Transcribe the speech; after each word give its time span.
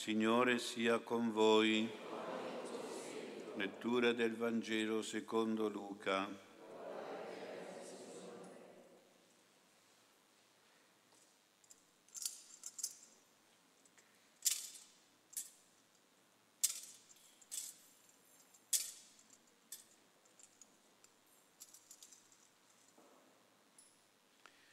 Signore 0.00 0.58
sia 0.58 0.98
con 1.00 1.30
voi. 1.30 1.86
Lettura 3.56 4.14
del 4.14 4.34
Vangelo 4.34 5.02
secondo 5.02 5.68
Luca. 5.68 6.26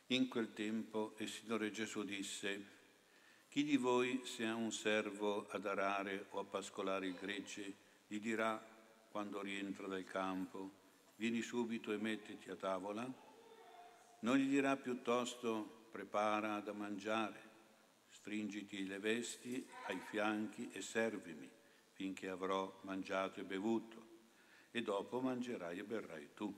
In 0.05 0.29
quel 0.29 0.53
tempo 0.53 1.15
il 1.17 1.27
Signore 1.27 1.69
Gesù 1.71 2.05
disse, 2.05 2.76
chi 3.49 3.63
di 3.63 3.77
voi, 3.77 4.21
se 4.23 4.45
ha 4.45 4.55
un 4.55 4.71
servo 4.71 5.47
ad 5.49 5.65
arare 5.65 6.27
o 6.31 6.39
a 6.39 6.45
pascolare 6.45 7.07
il 7.07 7.15
gregge, 7.15 7.75
gli 8.07 8.19
dirà 8.19 8.61
quando 9.09 9.41
rientra 9.41 9.87
dal 9.87 10.03
campo, 10.03 10.71
vieni 11.15 11.41
subito 11.41 11.91
e 11.91 11.97
mettiti 11.97 12.49
a 12.49 12.55
tavola? 12.55 13.11
Non 14.19 14.37
gli 14.37 14.47
dirà 14.47 14.75
piuttosto, 14.75 15.87
prepara 15.91 16.59
da 16.59 16.73
mangiare, 16.73 17.41
stringiti 18.09 18.85
le 18.85 18.99
vesti 18.99 19.67
ai 19.87 19.99
fianchi 19.99 20.69
e 20.71 20.81
servimi 20.81 21.49
finché 21.97 22.29
avrò 22.29 22.71
mangiato 22.81 23.39
e 23.39 23.43
bevuto, 23.43 24.05
e 24.69 24.83
dopo 24.83 25.19
mangerai 25.19 25.79
e 25.79 25.83
berrai 25.83 26.29
tu. 26.35 26.55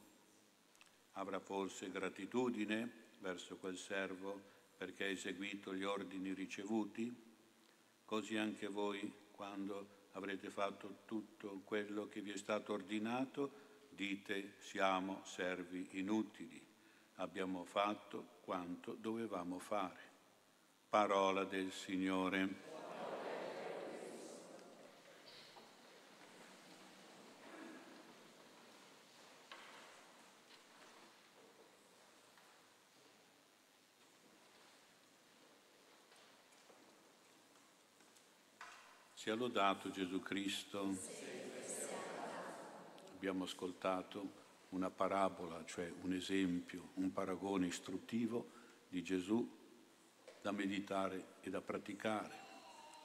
Avrà 1.13 1.40
forse 1.40 1.90
gratitudine 1.90 2.91
verso 3.20 3.55
quel 3.55 3.77
servo 3.77 4.57
perché 4.79 5.03
hai 5.03 5.17
seguito 5.17 5.75
gli 5.75 5.83
ordini 5.83 6.31
ricevuti, 6.33 7.13
così 8.05 8.37
anche 8.37 8.67
voi, 8.67 9.11
quando 9.29 10.07
avrete 10.13 10.49
fatto 10.49 10.99
tutto 11.03 11.59
quello 11.65 12.07
che 12.07 12.21
vi 12.21 12.31
è 12.31 12.37
stato 12.37 12.71
ordinato, 12.71 13.51
dite 13.89 14.54
siamo 14.59 15.20
servi 15.26 15.85
inutili, 15.99 16.65
abbiamo 17.15 17.65
fatto 17.65 18.37
quanto 18.39 18.93
dovevamo 18.93 19.59
fare. 19.59 19.99
Parola 20.87 21.43
del 21.43 21.73
Signore. 21.73 22.68
Sia 39.20 39.35
lodato 39.35 39.91
Gesù 39.91 40.21
Cristo. 40.21 40.98
Abbiamo 43.15 43.43
ascoltato 43.43 44.31
una 44.70 44.89
parabola, 44.89 45.61
cioè 45.65 45.91
un 46.03 46.13
esempio, 46.13 46.91
un 46.93 47.11
paragone 47.11 47.67
istruttivo 47.67 48.49
di 48.87 49.03
Gesù 49.03 49.45
da 50.41 50.53
meditare 50.53 51.34
e 51.41 51.49
da 51.49 51.59
praticare. 51.59 52.34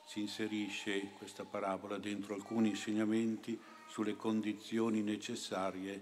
Si 0.07 0.21
inserisce 0.21 1.15
questa 1.19 1.45
parabola 1.45 1.99
dentro 1.99 2.35
alcuni 2.35 2.69
insegnamenti 2.69 3.59
sulle 3.89 4.15
condizioni 4.15 5.03
necessarie 5.03 6.01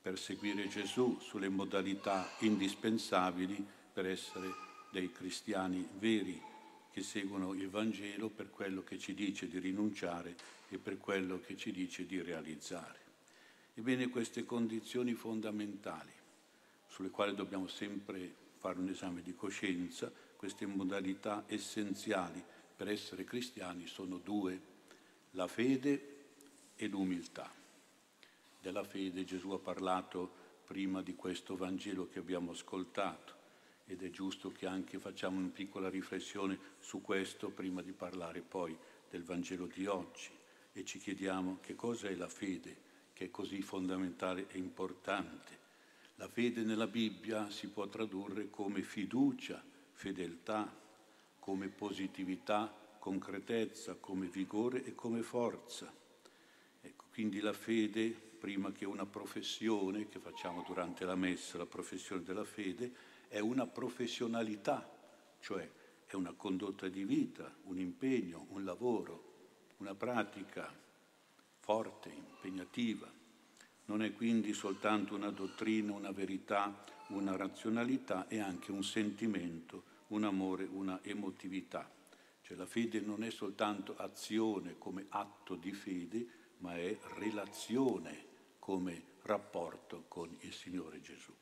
per 0.00 0.20
seguire 0.20 0.68
Gesù, 0.68 1.18
sulle 1.18 1.48
modalità 1.48 2.30
indispensabili 2.42 3.66
per 3.92 4.06
essere 4.06 4.54
dei 4.92 5.10
cristiani 5.10 5.84
veri 5.98 6.40
che 6.90 7.02
seguono 7.02 7.54
il 7.54 7.68
Vangelo 7.68 8.28
per 8.28 8.50
quello 8.50 8.82
che 8.82 8.98
ci 8.98 9.14
dice 9.14 9.48
di 9.48 9.58
rinunciare 9.58 10.36
e 10.68 10.78
per 10.78 10.98
quello 10.98 11.40
che 11.40 11.56
ci 11.56 11.70
dice 11.70 12.06
di 12.06 12.20
realizzare. 12.20 12.98
Ebbene, 13.74 14.08
queste 14.08 14.44
condizioni 14.44 15.14
fondamentali, 15.14 16.12
sulle 16.88 17.10
quali 17.10 17.34
dobbiamo 17.34 17.68
sempre 17.68 18.34
fare 18.56 18.78
un 18.78 18.88
esame 18.88 19.22
di 19.22 19.34
coscienza, 19.34 20.10
queste 20.36 20.66
modalità 20.66 21.44
essenziali 21.46 22.42
per 22.76 22.88
essere 22.88 23.24
cristiani 23.24 23.86
sono 23.86 24.18
due, 24.18 24.60
la 25.32 25.46
fede 25.46 26.16
e 26.76 26.86
l'umiltà. 26.86 27.52
Della 28.60 28.84
fede 28.84 29.24
Gesù 29.24 29.50
ha 29.50 29.58
parlato 29.58 30.46
prima 30.64 31.02
di 31.02 31.14
questo 31.14 31.56
Vangelo 31.56 32.08
che 32.08 32.18
abbiamo 32.18 32.50
ascoltato 32.50 33.37
ed 33.88 34.04
è 34.04 34.10
giusto 34.10 34.52
che 34.52 34.66
anche 34.66 35.00
facciamo 35.00 35.38
una 35.38 35.48
piccola 35.48 35.88
riflessione 35.88 36.58
su 36.78 37.00
questo 37.00 37.48
prima 37.48 37.82
di 37.82 37.92
parlare 37.92 38.42
poi 38.42 38.76
del 39.10 39.24
Vangelo 39.24 39.66
di 39.66 39.86
oggi 39.86 40.30
e 40.72 40.84
ci 40.84 40.98
chiediamo 40.98 41.58
che 41.60 41.74
cosa 41.74 42.08
è 42.08 42.14
la 42.14 42.28
fede 42.28 42.86
che 43.18 43.24
è 43.24 43.30
così 43.32 43.62
fondamentale 43.62 44.46
e 44.48 44.58
importante. 44.58 45.58
La 46.16 46.28
fede 46.28 46.62
nella 46.62 46.86
Bibbia 46.86 47.50
si 47.50 47.66
può 47.66 47.88
tradurre 47.88 48.48
come 48.48 48.82
fiducia, 48.82 49.60
fedeltà, 49.90 50.72
come 51.40 51.66
positività, 51.66 52.72
concretezza, 53.00 53.96
come 53.96 54.28
vigore 54.28 54.84
e 54.84 54.94
come 54.94 55.22
forza. 55.22 55.92
Ecco, 56.80 57.06
quindi 57.10 57.40
la 57.40 57.52
fede, 57.52 58.27
prima 58.38 58.72
che 58.72 58.86
una 58.86 59.04
professione 59.04 60.08
che 60.08 60.18
facciamo 60.20 60.64
durante 60.66 61.04
la 61.04 61.16
messa, 61.16 61.58
la 61.58 61.66
professione 61.66 62.22
della 62.22 62.44
fede, 62.44 62.92
è 63.28 63.40
una 63.40 63.66
professionalità, 63.66 64.88
cioè 65.40 65.68
è 66.06 66.14
una 66.14 66.32
condotta 66.32 66.88
di 66.88 67.04
vita, 67.04 67.54
un 67.64 67.78
impegno, 67.78 68.46
un 68.50 68.64
lavoro, 68.64 69.24
una 69.78 69.94
pratica 69.94 70.72
forte, 71.60 72.08
impegnativa. 72.08 73.10
Non 73.86 74.02
è 74.02 74.12
quindi 74.14 74.52
soltanto 74.52 75.14
una 75.14 75.30
dottrina, 75.30 75.92
una 75.92 76.12
verità, 76.12 76.84
una 77.08 77.36
razionalità, 77.36 78.26
è 78.28 78.38
anche 78.38 78.70
un 78.70 78.84
sentimento, 78.84 79.84
un 80.08 80.24
amore, 80.24 80.64
una 80.64 81.00
emotività. 81.02 81.90
Cioè 82.40 82.56
la 82.56 82.66
fede 82.66 83.00
non 83.00 83.22
è 83.22 83.30
soltanto 83.30 83.96
azione 83.96 84.76
come 84.78 85.06
atto 85.10 85.54
di 85.54 85.72
fede, 85.72 86.26
ma 86.58 86.76
è 86.76 86.96
relazione 87.16 88.26
come 88.58 89.02
rapporto 89.22 90.04
con 90.08 90.34
il 90.40 90.52
Signore 90.52 91.00
Gesù. 91.00 91.32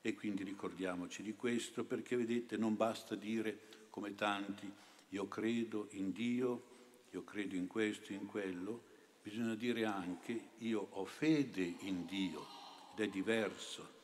E 0.00 0.14
quindi 0.14 0.42
ricordiamoci 0.42 1.22
di 1.22 1.34
questo 1.34 1.84
perché 1.84 2.16
vedete 2.16 2.56
non 2.56 2.76
basta 2.76 3.14
dire 3.14 3.86
come 3.90 4.14
tanti 4.14 4.70
io 5.10 5.28
credo 5.28 5.88
in 5.90 6.12
Dio, 6.12 6.70
io 7.10 7.22
credo 7.22 7.54
in 7.54 7.66
questo, 7.66 8.12
in 8.12 8.26
quello, 8.26 8.90
bisogna 9.22 9.54
dire 9.54 9.84
anche 9.84 10.50
io 10.58 10.88
ho 10.90 11.04
fede 11.04 11.62
in 11.80 12.06
Dio 12.06 12.46
ed 12.94 13.00
è 13.00 13.08
diverso. 13.08 14.00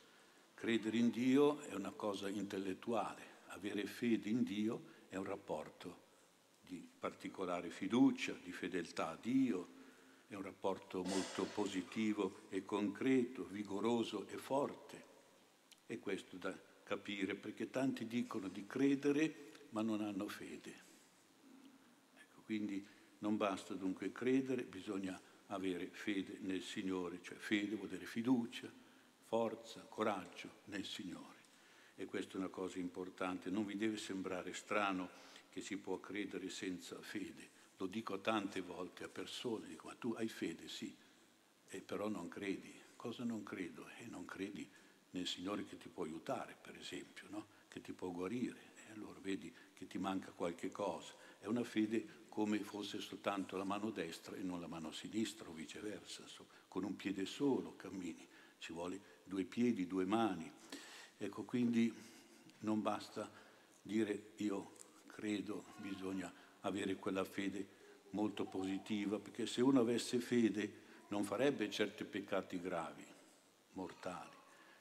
Credere 0.54 0.96
in 0.96 1.10
Dio 1.10 1.60
è 1.60 1.74
una 1.74 1.92
cosa 1.92 2.28
intellettuale, 2.28 3.22
avere 3.48 3.86
fede 3.86 4.28
in 4.28 4.42
Dio 4.42 4.96
è 5.08 5.16
un 5.16 5.24
rapporto 5.24 6.06
di 6.60 6.86
particolare 6.98 7.70
fiducia, 7.70 8.34
di 8.42 8.52
fedeltà 8.52 9.10
a 9.10 9.18
Dio, 9.20 9.76
è 10.28 10.34
un 10.34 10.42
rapporto 10.42 11.02
molto 11.02 11.44
positivo 11.44 12.42
e 12.50 12.64
concreto, 12.64 13.44
vigoroso 13.44 14.26
e 14.28 14.36
forte. 14.36 15.06
E 15.86 15.98
questo 15.98 16.36
da 16.36 16.56
capire, 16.82 17.34
perché 17.34 17.70
tanti 17.70 18.06
dicono 18.06 18.48
di 18.48 18.66
credere 18.66 19.46
ma 19.70 19.80
non 19.80 20.02
hanno 20.02 20.28
fede. 20.28 20.86
Ecco, 22.14 22.42
quindi 22.44 22.86
non 23.20 23.36
basta 23.36 23.74
dunque 23.74 24.12
credere, 24.12 24.64
bisogna 24.64 25.18
avere 25.46 25.86
fede 25.86 26.38
nel 26.40 26.62
Signore, 26.62 27.20
cioè 27.22 27.38
fede 27.38 27.76
vuol 27.76 27.88
dire 27.88 28.04
fiducia, 28.04 28.70
forza, 29.24 29.80
coraggio 29.88 30.60
nel 30.66 30.84
Signore. 30.84 31.36
E 31.96 32.04
questa 32.04 32.34
è 32.34 32.36
una 32.36 32.48
cosa 32.48 32.78
importante, 32.78 33.48
non 33.50 33.64
vi 33.64 33.76
deve 33.76 33.96
sembrare 33.96 34.52
strano 34.52 35.08
che 35.50 35.62
si 35.62 35.78
può 35.78 35.98
credere 35.98 36.50
senza 36.50 37.00
fede. 37.00 37.56
Lo 37.78 37.86
dico 37.86 38.20
tante 38.20 38.60
volte 38.60 39.04
a 39.04 39.08
persone, 39.08 39.68
dico 39.68 39.86
ma 39.86 39.94
tu 39.94 40.12
hai 40.12 40.28
fede, 40.28 40.68
sì, 40.68 40.94
e 41.68 41.80
però 41.80 42.08
non 42.08 42.28
credi. 42.28 42.74
Cosa 42.96 43.22
non 43.22 43.44
credo? 43.44 43.88
E 43.98 44.06
non 44.06 44.24
credi 44.24 44.68
nel 45.10 45.26
Signore 45.26 45.64
che 45.64 45.76
ti 45.78 45.88
può 45.88 46.04
aiutare, 46.04 46.56
per 46.60 46.76
esempio, 46.76 47.28
no? 47.30 47.46
che 47.68 47.80
ti 47.80 47.92
può 47.92 48.10
guarire. 48.10 48.72
E 48.86 48.92
allora 48.92 49.18
vedi 49.20 49.52
che 49.74 49.86
ti 49.86 49.98
manca 49.98 50.32
qualche 50.32 50.70
cosa. 50.70 51.14
È 51.38 51.46
una 51.46 51.62
fede 51.62 52.26
come 52.28 52.58
fosse 52.60 53.00
soltanto 53.00 53.56
la 53.56 53.64
mano 53.64 53.90
destra 53.90 54.34
e 54.34 54.42
non 54.42 54.60
la 54.60 54.66
mano 54.66 54.90
sinistra 54.90 55.48
o 55.48 55.52
viceversa. 55.52 56.24
Con 56.66 56.84
un 56.84 56.96
piede 56.96 57.26
solo 57.26 57.76
cammini, 57.76 58.26
ci 58.58 58.72
vuole 58.72 59.00
due 59.24 59.44
piedi, 59.44 59.86
due 59.86 60.04
mani. 60.04 60.50
Ecco, 61.16 61.44
quindi 61.44 61.92
non 62.60 62.82
basta 62.82 63.30
dire 63.82 64.32
io 64.36 64.74
credo, 65.06 65.64
bisogna 65.76 66.32
avere 66.60 66.96
quella 66.96 67.24
fede 67.24 67.66
molto 68.10 68.44
positiva, 68.44 69.18
perché 69.18 69.46
se 69.46 69.60
uno 69.60 69.80
avesse 69.80 70.18
fede 70.18 70.86
non 71.08 71.24
farebbe 71.24 71.70
certi 71.70 72.04
peccati 72.04 72.60
gravi, 72.60 73.04
mortali 73.72 74.36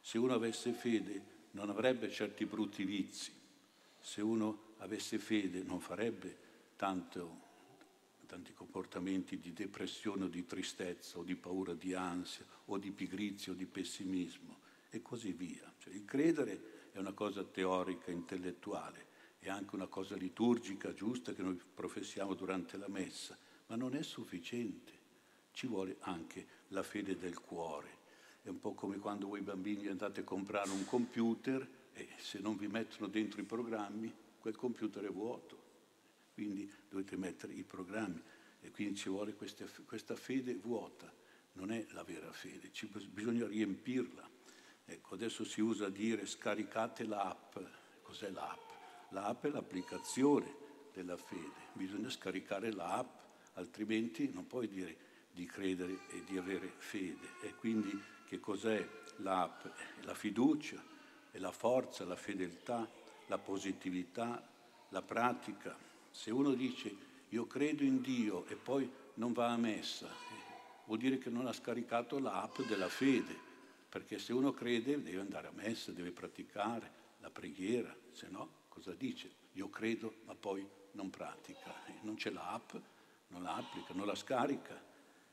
se 0.08 0.18
uno 0.18 0.34
avesse 0.36 0.72
fede 0.72 1.36
non 1.52 1.70
avrebbe 1.70 2.10
certi 2.10 2.46
brutti 2.46 2.86
vizi, 2.86 3.30
se 4.00 4.22
uno 4.22 4.76
avesse 4.78 5.18
fede 5.18 5.64
non 5.64 5.82
farebbe 5.82 6.38
tanto 6.78 7.46
tanti 8.26 8.54
comportamenti 8.54 9.38
di 9.38 9.52
depressione 9.52 10.24
o 10.24 10.28
di 10.30 10.46
tristezza 10.46 11.18
o 11.18 11.24
di 11.24 11.36
paura, 11.36 11.74
di 11.74 11.94
ansia 11.94 12.46
o 12.68 12.78
di 12.78 12.92
pigrizia 12.92 13.52
o 13.52 13.56
di 13.56 13.66
pessimismo 13.66 14.60
e 14.90 15.02
così 15.02 15.34
via. 15.34 15.74
Cioè, 15.78 15.94
il 15.94 16.06
credere 16.06 16.90
è 16.94 17.00
una 17.00 17.12
cosa 17.12 17.44
teorica, 17.44 18.10
intellettuale, 18.10 19.08
è 19.48 19.50
anche 19.50 19.76
una 19.76 19.88
cosa 19.88 20.16
liturgica 20.16 20.94
giusta 20.94 21.34
che 21.34 21.42
noi 21.42 21.58
professiamo 21.74 22.34
durante 22.34 22.76
la 22.78 22.90
messa, 22.90 23.38
ma 23.68 23.76
non 23.76 23.96
è 23.96 24.04
sufficiente, 24.04 24.92
ci 25.52 25.68
vuole 25.68 25.98
anche 26.02 26.46
la 26.70 26.84
fede 26.84 27.18
del 27.18 27.40
cuore. 27.40 27.96
È 28.42 28.50
un 28.50 28.60
po' 28.60 28.74
come 28.74 28.98
quando 28.98 29.28
voi 29.28 29.42
bambini 29.42 29.88
andate 29.88 30.22
a 30.22 30.24
comprare 30.24 30.70
un 30.70 30.86
computer 30.86 31.66
e 31.94 32.10
se 32.18 32.40
non 32.40 32.58
vi 32.58 32.68
mettono 32.68 33.08
dentro 33.08 33.40
i 33.42 33.46
programmi, 33.46 34.14
quel 34.40 34.56
computer 34.56 35.04
è 35.06 35.12
vuoto. 35.12 35.64
Quindi 36.34 36.70
dovete 36.90 37.16
mettere 37.16 37.54
i 37.54 37.64
programmi 37.64 38.22
e 38.60 38.70
quindi 38.72 38.96
ci 38.96 39.10
vuole 39.10 39.34
questa, 39.34 39.66
questa 39.86 40.16
fede 40.16 40.56
vuota, 40.56 41.12
non 41.54 41.72
è 41.72 41.86
la 41.92 42.04
vera 42.04 42.32
fede, 42.32 42.72
ci, 42.72 42.90
bisogna 43.10 43.48
riempirla. 43.48 44.30
Ecco, 44.86 45.16
adesso 45.16 45.44
si 45.44 45.62
usa 45.62 45.90
dire 45.90 46.26
scaricate 46.26 47.06
l'app. 47.06 47.58
Cos'è 48.02 48.30
l'app? 48.30 48.67
L'app 49.10 49.46
è 49.46 49.50
l'applicazione 49.50 50.54
della 50.94 51.16
fede, 51.16 51.70
bisogna 51.74 52.10
scaricare 52.10 52.72
l'app, 52.74 53.08
altrimenti 53.54 54.30
non 54.34 54.48
puoi 54.48 54.68
dire 54.68 54.98
di 55.32 55.46
credere 55.46 56.00
e 56.10 56.24
di 56.26 56.38
avere 56.38 56.74
fede. 56.78 57.28
E 57.42 57.54
quindi 57.56 58.02
che 58.26 58.40
cos'è 58.40 58.86
l'app? 59.18 59.66
È 59.66 60.04
la 60.04 60.14
fiducia, 60.14 60.84
è 61.32 61.38
la 61.38 61.52
forza, 61.52 62.04
la 62.04 62.16
fedeltà, 62.16 62.90
la 63.28 63.38
positività, 63.38 64.46
la 64.90 65.02
pratica. 65.02 65.78
Se 66.10 66.32
uno 66.32 66.54
dice 66.54 67.06
io 67.30 67.46
credo 67.46 67.84
in 67.84 68.02
Dio 68.02 68.46
e 68.48 68.56
poi 68.56 68.90
non 69.16 69.32
va 69.34 69.52
a 69.52 69.58
messa, 69.58 70.10
vuol 70.86 70.98
dire 70.98 71.18
che 71.18 71.30
non 71.30 71.48
ha 71.48 71.54
scaricato 71.54 72.20
l'app 72.20 72.62
della 72.62 72.90
fede 72.90 73.46
perché 73.88 74.20
se 74.20 74.34
uno 74.34 74.52
crede 74.52 75.02
deve 75.02 75.20
andare 75.20 75.48
a 75.48 75.52
messa, 75.52 75.92
deve 75.92 76.12
praticare 76.12 76.92
la 77.20 77.30
preghiera, 77.30 77.96
se 78.12 78.28
no 78.30 78.66
cosa 78.78 78.94
dice? 78.94 79.32
Io 79.54 79.70
credo 79.70 80.18
ma 80.26 80.36
poi 80.36 80.66
non 80.92 81.10
pratica, 81.10 81.74
non 82.02 82.14
c'è 82.14 82.30
l'app, 82.30 82.76
non 83.30 83.42
la 83.42 83.56
applica, 83.56 83.94
non 83.94 84.06
la 84.06 84.14
scarica, 84.14 84.80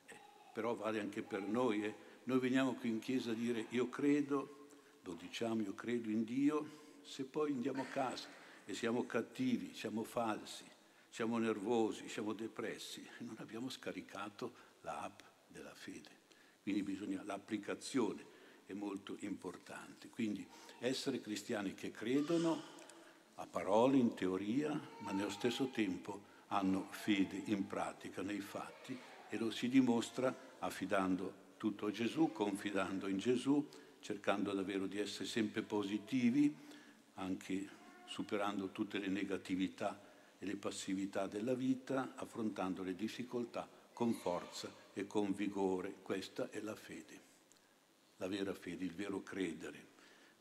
eh, 0.07 0.17
però 0.53 0.75
vale 0.75 0.99
anche 0.99 1.23
per 1.23 1.43
noi. 1.43 1.85
Eh. 1.85 1.95
Noi 2.25 2.39
veniamo 2.39 2.73
qui 2.73 2.89
in 2.89 3.01
chiesa 3.01 3.33
a 3.33 3.35
dire 3.35 3.67
io 3.69 3.91
credo, 3.91 4.69
lo 5.03 5.13
diciamo 5.13 5.61
io 5.61 5.75
credo 5.75 6.09
in 6.09 6.25
Dio, 6.25 7.01
se 7.03 7.25
poi 7.25 7.53
andiamo 7.53 7.83
a 7.83 7.87
casa 7.87 8.29
e 8.65 8.73
siamo 8.73 9.05
cattivi, 9.05 9.75
siamo 9.75 10.05
falsi, 10.05 10.65
siamo 11.11 11.37
nervosi, 11.37 12.09
siamo 12.09 12.33
depressi, 12.33 13.07
non 13.19 13.37
abbiamo 13.41 13.69
scaricato 13.69 14.55
l'app 14.81 15.21
della 15.49 15.75
fede. 15.75 16.23
Quindi 16.63 16.83
bisogna 16.83 17.23
l'applicazione 17.25 18.25
è 18.65 18.73
molto 18.73 19.17
importante. 19.21 20.09
Quindi 20.09 20.47
essere 20.79 21.21
cristiani 21.21 21.75
che 21.75 21.91
credono 21.91 22.73
a 23.37 23.47
parole, 23.47 23.97
in 23.97 24.15
teoria, 24.15 24.79
ma 24.99 25.13
nello 25.13 25.31
stesso 25.31 25.69
tempo 25.69 26.33
hanno 26.49 26.89
fede 26.91 27.43
in 27.47 27.67
pratica, 27.67 28.23
nei 28.23 28.41
fatti, 28.41 28.97
e 29.29 29.39
lo 29.39 29.51
si 29.51 29.69
dimostra 29.69 30.35
affidando 30.61 31.43
tutto 31.57 31.87
a 31.87 31.91
Gesù, 31.91 32.33
confidando 32.33 33.09
in 33.09 33.19
Gesù, 33.19 33.67
cercando 34.01 34.53
davvero 34.53 34.87
di 34.87 34.99
essere 34.99 35.27
sempre 35.27 35.63
positivi, 35.63 36.55
anche 37.15 37.69
superando 38.07 38.71
tutte 38.71 38.99
le 38.99 39.09
negatività 39.09 40.01
e 40.39 40.47
le 40.47 40.57
passività 40.57 41.27
della 41.27 41.55
vita, 41.55 42.13
affrontando 42.15 42.83
le 42.83 42.95
difficoltà 42.95 43.69
con 43.93 44.13
forza 44.13 44.73
e 44.93 45.07
con 45.07 45.33
vigore. 45.33 45.95
Questa 46.03 46.51
è 46.51 46.61
la 46.61 46.75
fede 46.75 47.25
la 48.19 48.29
vera 48.29 48.55
fede, 48.55 48.85
il 48.85 48.95
vero 48.95 49.23
credere. 49.23 49.93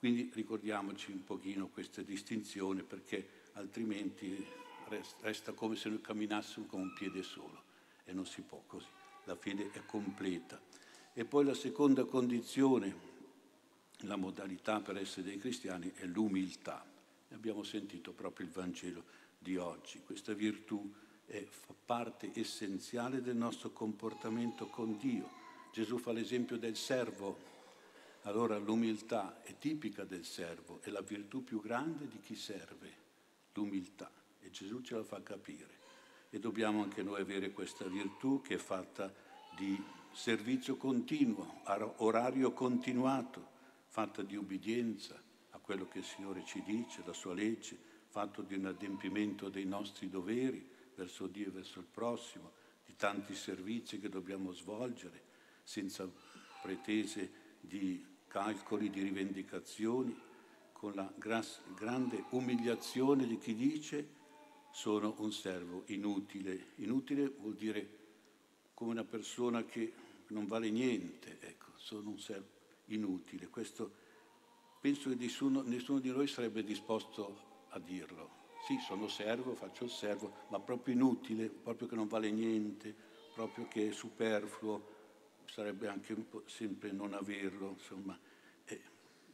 Quindi 0.04 0.30
ricordiamoci 0.34 1.12
un 1.12 1.24
pochino 1.24 1.70
questa 1.70 2.02
distinzione 2.02 2.84
perché 2.84 3.26
altrimenti 3.54 4.46
resta 5.22 5.54
come 5.54 5.78
se 5.78 5.88
noi 5.88 6.02
camminassimo 6.02 6.66
con 6.66 6.82
un 6.82 6.92
piede 6.92 7.24
solo 7.24 7.64
e 8.04 8.12
non 8.12 8.26
si 8.26 8.42
può 8.42 8.62
così. 8.68 8.90
La 9.24 9.38
fede 9.38 9.72
è 9.72 9.86
completa. 9.86 10.60
E 11.14 11.24
poi 11.24 11.46
la 11.46 11.54
seconda 11.54 12.04
condizione, 12.04 12.94
la 14.00 14.18
modalità 14.18 14.82
per 14.82 14.98
essere 14.98 15.24
dei 15.24 15.38
cristiani 15.38 15.90
è 15.96 16.04
l'umiltà. 16.04 16.86
Abbiamo 17.32 17.64
sentito 17.64 18.12
proprio 18.12 18.46
il 18.46 18.52
Vangelo 18.52 19.06
di 19.40 19.56
oggi. 19.56 20.02
Questa 20.04 20.34
virtù 20.34 20.94
è, 21.26 21.42
fa 21.50 21.74
parte 21.86 22.30
essenziale 22.34 23.22
del 23.22 23.38
nostro 23.38 23.70
comportamento 23.70 24.68
con 24.68 24.98
Dio. 24.98 25.30
Gesù 25.72 25.98
fa 25.98 26.12
l'esempio 26.12 26.58
del 26.58 26.76
servo 26.76 27.52
allora 28.24 28.58
l'umiltà 28.58 29.42
è 29.44 29.58
tipica 29.58 30.04
del 30.04 30.26
servo, 30.26 30.80
è 30.82 30.90
la 30.90 31.02
virtù 31.02 31.44
più 31.44 31.62
grande 31.62 32.08
di 32.08 32.20
chi 32.20 32.36
serve, 32.36 32.92
l'umiltà. 33.54 34.10
E 34.40 34.50
Gesù 34.50 34.82
ce 34.82 34.96
la 34.96 35.04
fa 35.04 35.22
capire. 35.22 35.82
E 36.30 36.40
dobbiamo 36.40 36.82
anche 36.82 37.04
noi 37.04 37.22
avere 37.22 37.52
questa 37.52 37.86
virtù 37.86 38.42
che 38.42 38.56
è 38.56 38.58
fatta 38.58 39.14
di 39.56 39.82
servizio 40.12 40.78
continuo, 40.78 41.62
orario 41.98 42.54
continuato, 42.54 43.52
fatta 43.88 44.22
di 44.22 44.36
ubbidienza 44.36 45.22
a 45.52 45.60
quello 45.60 45.88
che 45.88 46.00
il 46.00 46.06
Signore 46.06 46.44
ci 46.46 46.64
dice, 46.64 47.04
la 47.06 47.14
sua 47.14 47.34
legge, 47.34 47.78
fatto 48.08 48.42
di 48.42 48.56
un 48.56 48.66
adempimento 48.66 49.50
dei 49.50 49.66
nostri 49.66 50.10
doveri 50.10 50.68
verso 50.96 51.28
Dio 51.28 51.48
e 51.48 51.52
verso 51.52 51.80
il 51.80 51.88
prossimo, 51.92 52.52
di 52.86 52.96
tanti 52.96 53.36
servizi 53.36 54.00
che 54.00 54.10
dobbiamo 54.10 54.52
svolgere 54.54 55.22
senza 55.64 56.10
pretese 56.62 57.42
di 57.60 58.13
calcoli 58.34 58.90
di 58.90 59.04
rivendicazioni, 59.04 60.20
con 60.72 60.94
la 60.96 61.14
grande 61.76 62.24
umiliazione 62.30 63.28
di 63.28 63.38
chi 63.38 63.54
dice 63.54 64.08
sono 64.72 65.14
un 65.20 65.32
servo 65.32 65.84
inutile. 65.90 66.72
Inutile 66.78 67.28
vuol 67.28 67.54
dire 67.54 68.00
come 68.74 68.90
una 68.90 69.04
persona 69.04 69.64
che 69.66 69.94
non 70.30 70.48
vale 70.48 70.72
niente, 70.72 71.38
ecco, 71.42 71.74
sono 71.76 72.10
un 72.10 72.20
servo 72.20 72.48
inutile. 72.86 73.50
Questo 73.50 73.92
penso 74.82 75.10
che 75.10 75.16
nessuno, 75.16 75.62
nessuno 75.62 76.00
di 76.00 76.10
noi 76.10 76.26
sarebbe 76.26 76.64
disposto 76.64 77.68
a 77.70 77.78
dirlo. 77.78 78.42
Sì, 78.66 78.80
sono 78.80 79.08
servo, 79.10 79.54
faccio 79.54 79.84
il 79.84 79.92
servo, 79.92 80.34
ma 80.48 80.60
proprio 80.60 80.96
inutile, 80.96 81.50
proprio 81.50 81.88
che 81.88 81.94
non 81.94 82.08
vale 82.08 82.32
niente, 82.32 82.96
proprio 83.36 83.68
che 83.68 83.90
è 83.90 83.92
superfluo, 83.92 84.93
sarebbe 85.54 85.88
anche 85.88 86.16
sempre 86.48 86.92
non 86.92 87.14
averlo, 87.14 87.70
insomma. 87.70 88.18
E 88.66 88.82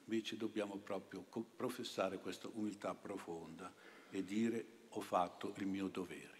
invece 0.03 0.35
dobbiamo 0.35 0.75
proprio 0.75 1.25
professare 1.55 2.19
questa 2.19 2.49
umiltà 2.49 2.93
profonda 2.93 3.73
e 4.09 4.25
dire 4.25 4.65
ho 4.89 4.99
fatto 5.01 5.53
il 5.57 5.65
mio 5.65 5.87
dovere. 5.87 6.37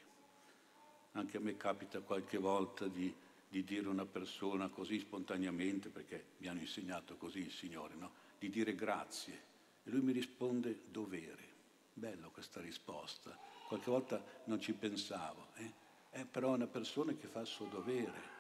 Anche 1.14 1.38
a 1.38 1.40
me 1.40 1.56
capita 1.56 2.02
qualche 2.02 2.38
volta 2.38 2.88
di, 2.88 3.14
di 3.48 3.64
dire 3.64 3.88
a 3.88 3.92
una 3.92 4.06
persona 4.06 4.68
così 4.68 5.00
spontaneamente, 5.00 5.88
perché 5.88 6.26
mi 6.40 6.48
hanno 6.48 6.60
insegnato 6.60 7.16
così 7.16 7.40
il 7.40 7.52
Signore, 7.52 7.96
no? 7.96 8.12
di 8.38 8.50
dire 8.50 8.76
grazie. 8.76 9.48
E 9.84 9.90
lui 9.92 10.02
mi 10.02 10.12
risponde 10.12 10.82
dovere. 10.92 11.48
Bello 11.94 12.32
questa 12.32 12.60
risposta. 12.60 13.38
Qualche 13.66 13.90
volta 13.90 14.22
non 14.46 14.60
ci 14.60 14.74
pensavo. 14.74 15.48
Eh? 15.56 15.72
È 16.10 16.26
però 16.26 16.54
una 16.54 16.68
persona 16.68 17.14
che 17.14 17.28
fa 17.28 17.40
il 17.40 17.48
suo 17.48 17.68
dovere 17.68 18.39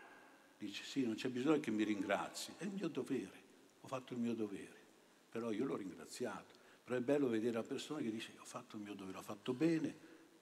Dice 0.59 0.83
sì, 0.83 1.05
non 1.05 1.15
c'è 1.15 1.29
bisogno 1.29 1.61
che 1.61 1.71
mi 1.71 1.85
ringrazi, 1.85 2.51
è 2.57 2.65
il 2.65 2.71
mio 2.71 2.89
dovere, 2.89 3.43
ho 3.79 3.87
fatto 3.87 4.13
il 4.13 4.19
mio 4.19 4.33
dovere, 4.33 4.75
però 5.29 5.51
io 5.51 5.63
l'ho 5.63 5.77
ringraziato. 5.77 6.53
Però 6.83 6.97
è 6.97 7.01
bello 7.01 7.29
vedere 7.29 7.53
la 7.53 7.63
persona 7.63 8.01
che 8.01 8.11
dice 8.11 8.33
ho 8.37 8.43
fatto 8.43 8.75
il 8.75 8.81
mio 8.81 8.93
dovere, 8.93 9.19
ho 9.19 9.21
fatto 9.21 9.53
bene, 9.53 9.95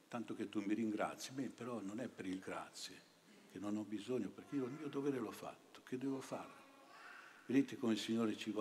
tanto 0.08 0.34
che 0.34 0.50
tu 0.50 0.60
mi 0.62 0.74
ringrazi. 0.74 1.34
Beh, 1.34 1.50
però 1.50 1.80
non 1.82 2.00
è 2.00 2.08
per 2.08 2.26
il 2.26 2.40
grazie, 2.40 2.96
che 3.52 3.60
non 3.60 3.78
ho 3.78 3.84
bisogno, 3.84 4.30
perché 4.30 4.56
io 4.56 4.66
il 4.66 4.72
mio 4.72 4.88
dovere 4.88 5.20
l'ho 5.20 5.30
fatto, 5.30 5.82
che 5.84 6.00
devo 6.00 6.20
fare? 6.20 6.66
Vedete 7.46 7.78
come 7.78 7.94
il 7.94 8.00
Signore 8.00 8.36
ci, 8.36 8.52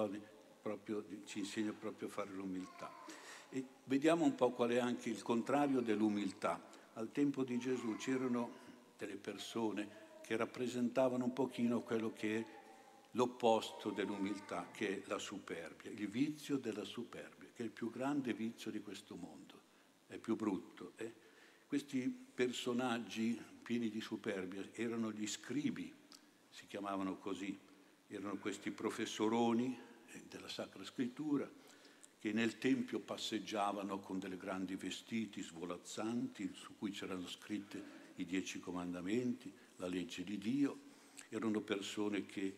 proprio, 0.60 1.04
ci 1.24 1.38
insegna 1.38 1.72
proprio 1.72 2.08
a 2.08 2.10
fare 2.10 2.32
l'umiltà. 2.32 2.92
E 3.48 3.64
vediamo 3.84 4.26
un 4.26 4.34
po' 4.34 4.50
qual 4.50 4.70
è 4.70 4.78
anche 4.78 5.08
il 5.08 5.22
contrario 5.22 5.80
dell'umiltà. 5.80 6.60
Al 6.94 7.10
tempo 7.12 7.44
di 7.44 7.58
Gesù 7.58 7.96
c'erano 7.96 8.64
delle 8.98 9.16
persone 9.16 10.04
che 10.26 10.34
rappresentavano 10.34 11.24
un 11.24 11.32
pochino 11.32 11.82
quello 11.82 12.12
che 12.12 12.38
è 12.40 12.46
l'opposto 13.12 13.90
dell'umiltà, 13.90 14.68
che 14.72 14.88
è 14.88 15.02
la 15.06 15.20
superbia, 15.20 15.88
il 15.88 16.08
vizio 16.08 16.56
della 16.56 16.82
superbia, 16.82 17.48
che 17.54 17.62
è 17.62 17.64
il 17.64 17.70
più 17.70 17.92
grande 17.92 18.34
vizio 18.34 18.72
di 18.72 18.80
questo 18.80 19.14
mondo, 19.14 19.60
è 20.08 20.18
più 20.18 20.34
brutto. 20.34 20.94
Eh? 20.96 21.14
Questi 21.68 22.08
personaggi 22.34 23.40
pieni 23.62 23.88
di 23.88 24.00
superbia 24.00 24.68
erano 24.72 25.12
gli 25.12 25.28
scribi, 25.28 25.94
si 26.50 26.66
chiamavano 26.66 27.18
così, 27.18 27.56
erano 28.08 28.36
questi 28.38 28.72
professoroni 28.72 29.78
eh, 30.08 30.24
della 30.28 30.48
Sacra 30.48 30.82
Scrittura 30.82 31.48
che 32.18 32.32
nel 32.32 32.58
Tempio 32.58 32.98
passeggiavano 32.98 34.00
con 34.00 34.18
dei 34.18 34.36
grandi 34.36 34.74
vestiti 34.74 35.40
svolazzanti 35.40 36.50
su 36.52 36.76
cui 36.76 36.90
c'erano 36.90 37.28
scritte 37.28 38.04
i 38.16 38.24
dieci 38.24 38.58
comandamenti, 38.58 39.52
la 39.76 39.86
legge 39.86 40.24
di 40.24 40.38
Dio, 40.38 40.78
erano 41.28 41.60
persone 41.60 42.26
che 42.26 42.56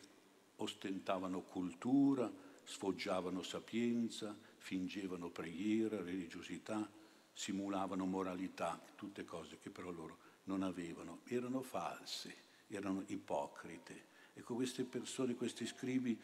ostentavano 0.56 1.42
cultura, 1.42 2.30
sfoggiavano 2.64 3.42
sapienza, 3.42 4.36
fingevano 4.56 5.30
preghiera, 5.30 6.02
religiosità, 6.02 6.88
simulavano 7.32 8.04
moralità, 8.04 8.80
tutte 8.94 9.24
cose 9.24 9.58
che 9.58 9.70
però 9.70 9.90
loro 9.90 10.18
non 10.44 10.62
avevano, 10.62 11.20
erano 11.24 11.62
false, 11.62 12.34
erano 12.68 13.04
ipocrite. 13.06 14.06
Ecco, 14.34 14.54
queste 14.54 14.84
persone, 14.84 15.34
questi 15.34 15.66
scribi 15.66 16.18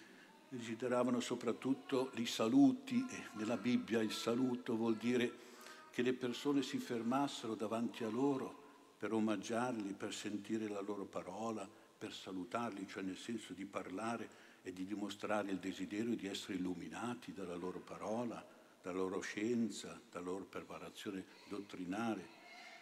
desideravano 0.49 1.21
soprattutto 1.21 2.11
i 2.15 2.27
saluti, 2.27 3.05
e 3.09 3.29
nella 3.35 3.57
Bibbia 3.57 4.03
il 4.03 4.13
saluto 4.13 4.77
vuol 4.77 4.97
dire 4.97 5.43
che 5.91 6.03
le 6.03 6.13
persone 6.13 6.63
si 6.63 6.79
fermassero 6.79 7.55
davanti 7.55 8.05
a 8.05 8.09
loro 8.09 8.63
per 9.05 9.13
omaggiarli, 9.13 9.93
per 9.93 10.15
sentire 10.15 10.67
la 10.67 10.81
loro 10.81 11.05
parola, 11.05 11.69
per 11.99 12.11
salutarli, 12.11 12.89
cioè 12.89 13.03
nel 13.03 13.19
senso 13.19 13.53
di 13.53 13.67
parlare 13.67 14.31
e 14.63 14.73
di 14.73 14.87
dimostrare 14.87 15.51
il 15.51 15.59
desiderio 15.59 16.17
di 16.17 16.27
essere 16.27 16.55
illuminati 16.55 17.35
dalla 17.35 17.55
loro 17.55 17.81
parola, 17.81 18.43
dalla 18.81 18.97
loro 18.97 19.21
scienza, 19.21 20.01
dalla 20.11 20.25
loro 20.25 20.45
preparazione 20.45 21.23
dottrinale. 21.51 22.27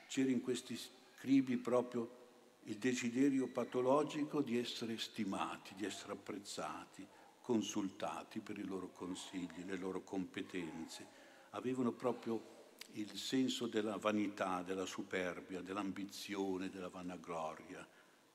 C'era 0.07 0.31
in 0.31 0.43
questi 0.43 0.79
scribi 1.19 1.57
proprio 1.57 2.09
il 2.67 2.77
desiderio 2.77 3.49
patologico 3.49 4.43
di 4.43 4.57
essere 4.57 4.99
stimati, 4.99 5.75
di 5.75 5.85
essere 5.85 6.13
apprezzati, 6.13 7.05
consultati 7.41 8.39
per 8.39 8.59
i 8.59 8.65
loro 8.65 8.93
consigli, 8.93 9.65
le 9.65 9.77
loro 9.77 10.05
competenze. 10.05 11.05
Avevano 11.51 11.91
proprio 11.91 12.62
il 12.95 13.17
senso 13.17 13.67
della 13.67 13.97
vanità, 13.97 14.63
della 14.63 14.87
superbia, 14.87 15.61
dell'ambizione, 15.61 16.71
della 16.71 16.89
vanagloria, 16.89 17.87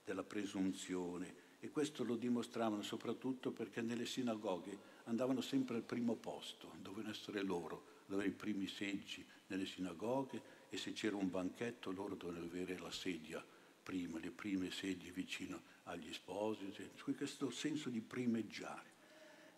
della 0.04 0.24
presunzione. 0.24 1.46
E 1.60 1.70
questo 1.70 2.04
lo 2.04 2.16
dimostravano 2.16 2.82
soprattutto 2.82 3.52
perché 3.52 3.82
nelle 3.82 4.06
sinagoghe 4.06 4.96
andavano 5.06 5.42
sempre 5.42 5.76
al 5.78 5.84
primo 5.84 6.16
posto, 6.16 6.74
dovevano 6.82 7.10
essere 7.10 7.42
loro, 7.42 8.04
avevano 8.06 8.28
i 8.28 8.32
primi 8.32 8.68
seggi 8.68 9.26
nelle 9.48 9.66
sinagoghe 9.66 10.42
e 10.70 10.78
se 10.78 10.94
c'era 10.94 11.16
un 11.16 11.30
banchetto 11.30 11.92
loro 11.92 12.16
dovevano 12.16 12.46
avere 12.46 12.78
la 12.78 12.92
sedia 12.92 13.44
prima, 13.82 14.20
le 14.20 14.32
prime 14.32 14.70
sedie 14.70 15.12
vicino 15.12 15.62
agli 15.84 16.12
sposi, 16.14 16.72
questo 17.16 17.50
senso 17.50 17.90
di 17.90 18.02
primeggiare 18.02 18.96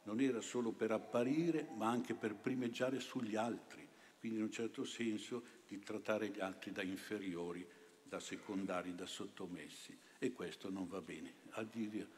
non 0.04 0.22
era 0.22 0.42
solo 0.42 0.72
per 0.72 0.92
apparire, 0.92 1.68
ma 1.76 1.90
anche 1.90 2.14
per 2.14 2.36
primeggiare 2.36 3.00
sugli 3.00 3.36
altri, 3.36 3.88
quindi 4.20 4.40
in 4.40 4.44
un 4.44 4.52
certo 4.52 4.84
senso 4.84 5.44
di 5.68 5.80
trattare 5.80 6.30
gli 6.30 6.40
altri 6.40 6.72
da 6.72 6.82
inferiori, 6.82 7.66
da 8.04 8.20
secondari, 8.20 8.96
da 8.96 9.06
sottomessi. 9.06 9.98
E 10.20 10.34
questo 10.34 10.70
non 10.70 10.88
va 10.88 11.02
bene. 11.02 11.34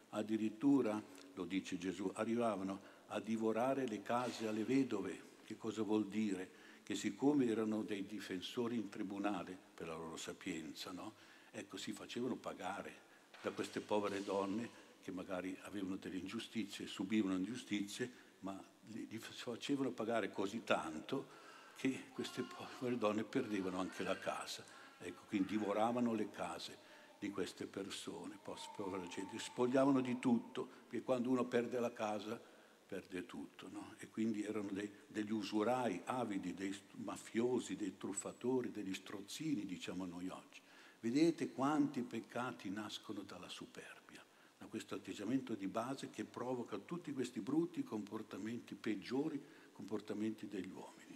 Addirittura, 0.09 1.01
lo 1.35 1.45
dice 1.45 1.77
Gesù, 1.77 2.09
arrivavano 2.15 2.99
a 3.07 3.19
divorare 3.19 3.87
le 3.87 4.01
case 4.01 4.47
alle 4.47 4.63
vedove. 4.63 5.29
Che 5.43 5.57
cosa 5.57 5.83
vuol 5.83 6.07
dire? 6.07 6.59
Che 6.83 6.95
siccome 6.95 7.45
erano 7.45 7.83
dei 7.83 8.05
difensori 8.05 8.75
in 8.75 8.89
tribunale 8.89 9.57
per 9.73 9.87
la 9.87 9.95
loro 9.95 10.17
sapienza, 10.17 10.91
no? 10.91 11.13
ecco, 11.51 11.77
si 11.77 11.91
facevano 11.91 12.35
pagare 12.35 13.09
da 13.41 13.51
queste 13.51 13.81
povere 13.81 14.23
donne 14.23 14.89
che 15.01 15.11
magari 15.11 15.57
avevano 15.63 15.97
delle 15.97 16.17
ingiustizie, 16.17 16.87
subivano 16.87 17.35
ingiustizie, 17.35 18.09
ma 18.39 18.61
li 18.87 19.17
facevano 19.17 19.91
pagare 19.91 20.31
così 20.31 20.63
tanto 20.63 21.39
che 21.81 22.09
queste 22.13 22.43
povere 22.43 22.95
donne 22.95 23.23
perdevano 23.23 23.79
anche 23.79 24.03
la 24.03 24.15
casa. 24.19 24.63
Ecco, 24.99 25.23
quindi 25.27 25.57
divoravano 25.57 26.13
le 26.13 26.29
case 26.29 26.77
di 27.17 27.31
queste 27.31 27.65
persone, 27.65 28.37
povera 28.75 29.07
gente, 29.07 29.39
spogliavano 29.39 29.99
di 29.99 30.19
tutto, 30.19 30.69
perché 30.87 31.01
quando 31.01 31.31
uno 31.31 31.45
perde 31.45 31.79
la 31.79 31.91
casa 31.91 32.39
perde 32.85 33.25
tutto, 33.25 33.67
no? 33.71 33.95
E 33.97 34.09
quindi 34.09 34.43
erano 34.43 34.69
dei, 34.69 34.91
degli 35.07 35.31
usurai 35.31 35.99
avidi, 36.05 36.53
dei 36.53 36.75
mafiosi, 36.97 37.75
dei 37.75 37.97
truffatori, 37.97 38.69
degli 38.69 38.93
strozzini, 38.93 39.65
diciamo 39.65 40.05
noi 40.05 40.27
oggi. 40.27 40.61
Vedete 40.99 41.51
quanti 41.51 42.01
peccati 42.03 42.69
nascono 42.69 43.23
dalla 43.23 43.49
superbia 43.49 44.23
da 44.55 44.67
questo 44.67 44.93
atteggiamento 44.93 45.55
di 45.55 45.65
base 45.65 46.11
che 46.11 46.25
provoca 46.25 46.77
tutti 46.77 47.11
questi 47.11 47.39
brutti 47.39 47.81
comportamenti 47.81 48.75
peggiori, 48.75 49.43
comportamenti 49.73 50.47
degli 50.47 50.69
uomini. 50.71 51.10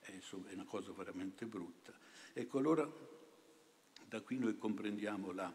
È, 0.00 0.18
una 0.52 0.64
cosa 0.64 0.92
veramente 0.92 1.46
brutta. 1.46 1.92
Ecco, 2.32 2.58
allora 2.58 2.88
da 4.06 4.20
qui 4.22 4.38
noi 4.38 4.56
comprendiamo 4.56 5.30
la, 5.30 5.54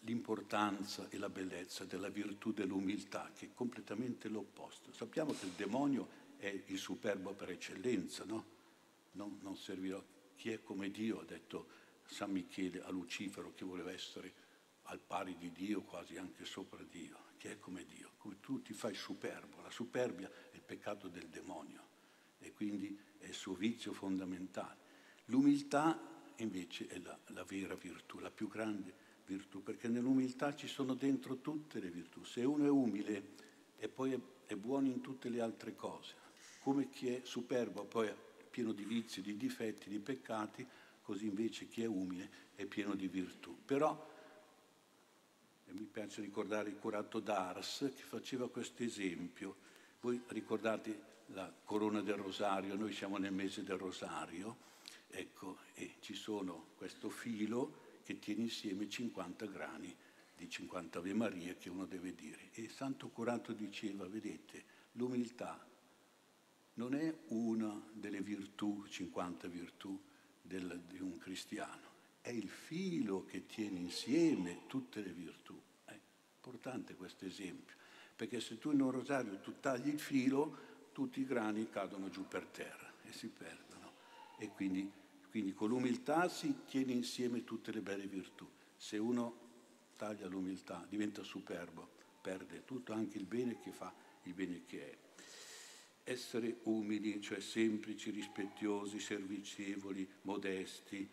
l'importanza 0.00 1.08
e 1.08 1.18
la 1.18 1.28
bellezza 1.28 1.84
della 1.84 2.08
virtù 2.08 2.52
dell'umiltà, 2.52 3.30
che 3.34 3.46
è 3.46 3.50
completamente 3.54 4.28
l'opposto. 4.28 4.92
Sappiamo 4.92 5.32
che 5.32 5.46
il 5.46 5.52
demonio 5.52 6.22
è 6.36 6.62
il 6.66 6.78
superbo 6.78 7.32
per 7.32 7.50
eccellenza, 7.50 8.24
no? 8.24 8.52
Non, 9.12 9.38
non 9.42 9.56
servirò. 9.56 10.02
Chi 10.36 10.50
è 10.50 10.62
come 10.62 10.90
Dio, 10.90 11.20
ha 11.20 11.24
detto 11.24 11.68
San 12.06 12.30
Michele 12.30 12.82
a 12.82 12.90
Lucifero, 12.90 13.52
che 13.54 13.64
voleva 13.64 13.90
essere 13.90 14.32
al 14.82 15.00
pari 15.00 15.36
di 15.36 15.50
Dio, 15.52 15.82
quasi 15.82 16.16
anche 16.16 16.44
sopra 16.44 16.82
Dio, 16.82 17.18
che 17.38 17.52
è 17.52 17.58
come 17.58 17.84
Dio, 17.86 18.12
come 18.18 18.40
tu 18.40 18.60
ti 18.60 18.74
fai 18.74 18.94
superbo. 18.94 19.62
La 19.62 19.70
superbia 19.70 20.30
è 20.50 20.56
il 20.56 20.62
peccato 20.62 21.08
del 21.08 21.28
demonio 21.28 21.83
e 22.44 22.52
quindi 22.52 22.96
è 23.18 23.26
il 23.26 23.34
suo 23.34 23.54
vizio 23.54 23.92
fondamentale. 23.92 24.82
L'umiltà 25.26 25.98
invece 26.36 26.86
è 26.86 26.98
la, 26.98 27.18
la 27.28 27.44
vera 27.44 27.74
virtù, 27.74 28.18
la 28.18 28.30
più 28.30 28.48
grande 28.48 28.92
virtù, 29.26 29.62
perché 29.62 29.88
nell'umiltà 29.88 30.54
ci 30.54 30.66
sono 30.66 30.94
dentro 30.94 31.38
tutte 31.38 31.80
le 31.80 31.90
virtù. 31.90 32.22
Se 32.24 32.44
uno 32.44 32.66
è 32.66 32.70
umile 32.70 33.32
e 33.78 33.88
poi 33.88 34.12
è, 34.12 34.18
è 34.46 34.54
buono 34.54 34.88
in 34.88 35.00
tutte 35.00 35.28
le 35.28 35.40
altre 35.40 35.74
cose, 35.74 36.14
come 36.60 36.90
chi 36.90 37.08
è 37.08 37.20
superbo 37.24 37.84
poi 37.84 38.08
è 38.08 38.16
pieno 38.50 38.72
di 38.72 38.84
vizi, 38.84 39.22
di 39.22 39.36
difetti, 39.36 39.88
di 39.88 39.98
peccati, 39.98 40.66
così 41.02 41.26
invece 41.26 41.66
chi 41.68 41.82
è 41.82 41.86
umile 41.86 42.30
è 42.54 42.66
pieno 42.66 42.94
di 42.94 43.08
virtù. 43.08 43.56
Però 43.64 44.12
e 45.66 45.72
mi 45.72 45.84
piace 45.84 46.20
ricordare 46.20 46.68
il 46.68 46.78
curato 46.78 47.20
d'Ars 47.20 47.90
che 47.94 48.02
faceva 48.02 48.50
questo 48.50 48.82
esempio. 48.82 49.56
Voi 50.00 50.20
ricordate 50.28 51.12
la 51.28 51.52
corona 51.64 52.00
del 52.02 52.16
rosario, 52.16 52.74
noi 52.76 52.92
siamo 52.92 53.16
nel 53.16 53.32
mese 53.32 53.62
del 53.62 53.78
rosario, 53.78 54.56
ecco, 55.08 55.58
e 55.74 55.94
ci 56.00 56.14
sono 56.14 56.72
questo 56.76 57.08
filo 57.08 57.82
che 58.02 58.18
tiene 58.18 58.42
insieme 58.42 58.88
50 58.88 59.46
grani 59.46 59.94
di 60.36 60.48
50 60.48 60.98
Ave 60.98 61.14
Maria 61.14 61.54
che 61.54 61.70
uno 61.70 61.86
deve 61.86 62.14
dire. 62.14 62.50
E 62.52 62.68
Santo 62.68 63.08
Curato 63.08 63.52
diceva, 63.52 64.06
vedete, 64.06 64.64
l'umiltà 64.92 65.66
non 66.74 66.94
è 66.94 67.14
una 67.28 67.80
delle 67.92 68.20
virtù, 68.20 68.84
50 68.86 69.48
virtù 69.48 70.00
del, 70.42 70.82
di 70.88 71.00
un 71.00 71.16
cristiano, 71.18 71.92
è 72.20 72.30
il 72.30 72.48
filo 72.48 73.24
che 73.24 73.46
tiene 73.46 73.78
insieme 73.78 74.66
tutte 74.66 75.00
le 75.00 75.12
virtù. 75.12 75.58
È 75.84 75.96
importante 76.36 76.96
questo 76.96 77.24
esempio, 77.24 77.76
perché 78.16 78.40
se 78.40 78.58
tu 78.58 78.72
in 78.72 78.80
un 78.80 78.90
rosario 78.90 79.40
tu 79.40 79.54
tagli 79.60 79.88
il 79.88 80.00
filo, 80.00 80.72
tutti 80.94 81.20
i 81.20 81.26
grani 81.26 81.68
cadono 81.68 82.08
giù 82.08 82.26
per 82.26 82.46
terra 82.46 82.90
e 83.02 83.12
si 83.12 83.26
perdono. 83.26 83.92
E 84.38 84.48
quindi, 84.48 84.90
quindi 85.28 85.52
con 85.52 85.68
l'umiltà 85.68 86.28
si 86.28 86.60
tiene 86.66 86.92
insieme 86.92 87.44
tutte 87.44 87.72
le 87.72 87.80
belle 87.80 88.06
virtù. 88.06 88.48
Se 88.76 88.96
uno 88.96 89.42
taglia 89.96 90.26
l'umiltà, 90.26 90.86
diventa 90.88 91.22
superbo, 91.22 91.88
perde 92.22 92.64
tutto, 92.64 92.92
anche 92.92 93.18
il 93.18 93.26
bene 93.26 93.60
che 93.60 93.72
fa, 93.72 93.92
il 94.22 94.32
bene 94.32 94.62
che 94.66 94.90
è 94.90 94.96
essere 96.04 96.58
umili, 96.64 97.20
cioè 97.20 97.40
semplici, 97.40 98.10
rispettosi, 98.10 99.00
servizievoli, 99.00 100.08
modesti, 100.22 101.08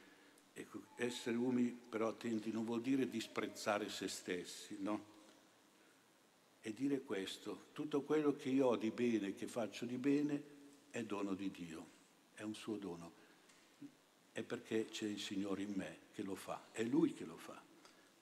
Ecco, 0.53 0.81
essere 0.95 1.37
umili 1.37 1.71
però 1.71 2.09
attenti 2.09 2.51
non 2.51 2.65
vuol 2.65 2.81
dire 2.81 3.09
disprezzare 3.09 3.89
se 3.89 4.07
stessi, 4.09 4.75
no? 4.79 5.10
E 6.61 6.73
dire 6.73 7.01
questo, 7.01 7.65
tutto 7.73 8.01
quello 8.03 8.35
che 8.35 8.49
io 8.49 8.67
ho 8.67 8.75
di 8.75 8.91
bene, 8.91 9.33
che 9.33 9.47
faccio 9.47 9.85
di 9.85 9.97
bene, 9.97 10.43
è 10.91 11.03
dono 11.03 11.33
di 11.33 11.49
Dio, 11.49 11.87
è 12.35 12.43
un 12.43 12.53
suo 12.53 12.77
dono. 12.77 13.19
È 14.31 14.43
perché 14.43 14.85
c'è 14.85 15.05
il 15.05 15.19
Signore 15.19 15.63
in 15.63 15.73
me 15.75 15.97
che 16.13 16.21
lo 16.21 16.35
fa, 16.35 16.67
è 16.71 16.83
Lui 16.83 17.13
che 17.13 17.25
lo 17.25 17.37
fa. 17.37 17.59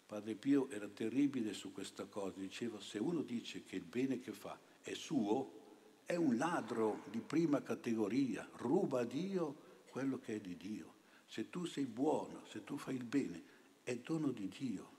Padre 0.05 0.33
Pio 0.35 0.69
era 0.69 0.87
terribile 0.87 1.53
su 1.53 1.71
questa 1.71 2.05
cosa, 2.05 2.39
diceva 2.39 2.79
se 2.79 2.97
uno 2.97 3.21
dice 3.21 3.63
che 3.63 3.75
il 3.75 3.83
bene 3.83 4.19
che 4.19 4.31
fa 4.31 4.57
è 4.81 4.93
suo, 4.93 5.57
è 6.05 6.15
un 6.15 6.37
ladro 6.37 7.03
di 7.11 7.19
prima 7.19 7.61
categoria, 7.61 8.49
ruba 8.53 9.01
a 9.01 9.05
Dio 9.05 9.67
quello 9.89 10.17
che 10.17 10.37
è 10.37 10.39
di 10.39 10.57
Dio. 10.57 10.93
Se 11.27 11.49
tu 11.49 11.65
sei 11.65 11.85
buono, 11.85 12.43
se 12.47 12.63
tu 12.63 12.77
fai 12.77 12.95
il 12.95 13.03
bene, 13.03 13.43
è 13.83 13.95
dono 13.97 14.31
di 14.31 14.47
Dio. 14.47 14.97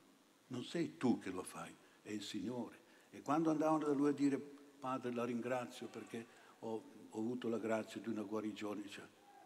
Non 0.49 0.63
sei 0.63 0.97
tu 0.97 1.19
che 1.19 1.31
lo 1.31 1.43
fai, 1.43 1.75
è 2.03 2.11
il 2.11 2.23
Signore. 2.23 2.80
E 3.11 3.23
quando 3.23 3.51
andavano 3.51 3.87
da 3.87 3.93
lui 3.93 4.09
a 4.09 4.13
dire, 4.13 4.39
Padre, 4.39 5.13
la 5.13 5.25
ringrazio 5.25 5.89
perché 5.89 6.27
ho, 6.61 6.83
ho 7.11 7.19
avuto 7.19 7.49
la 7.49 7.59
grazia 7.59 8.01
di 8.01 8.09
una 8.09 8.23
guarigione, 8.23 8.89
cioè, 8.89 9.05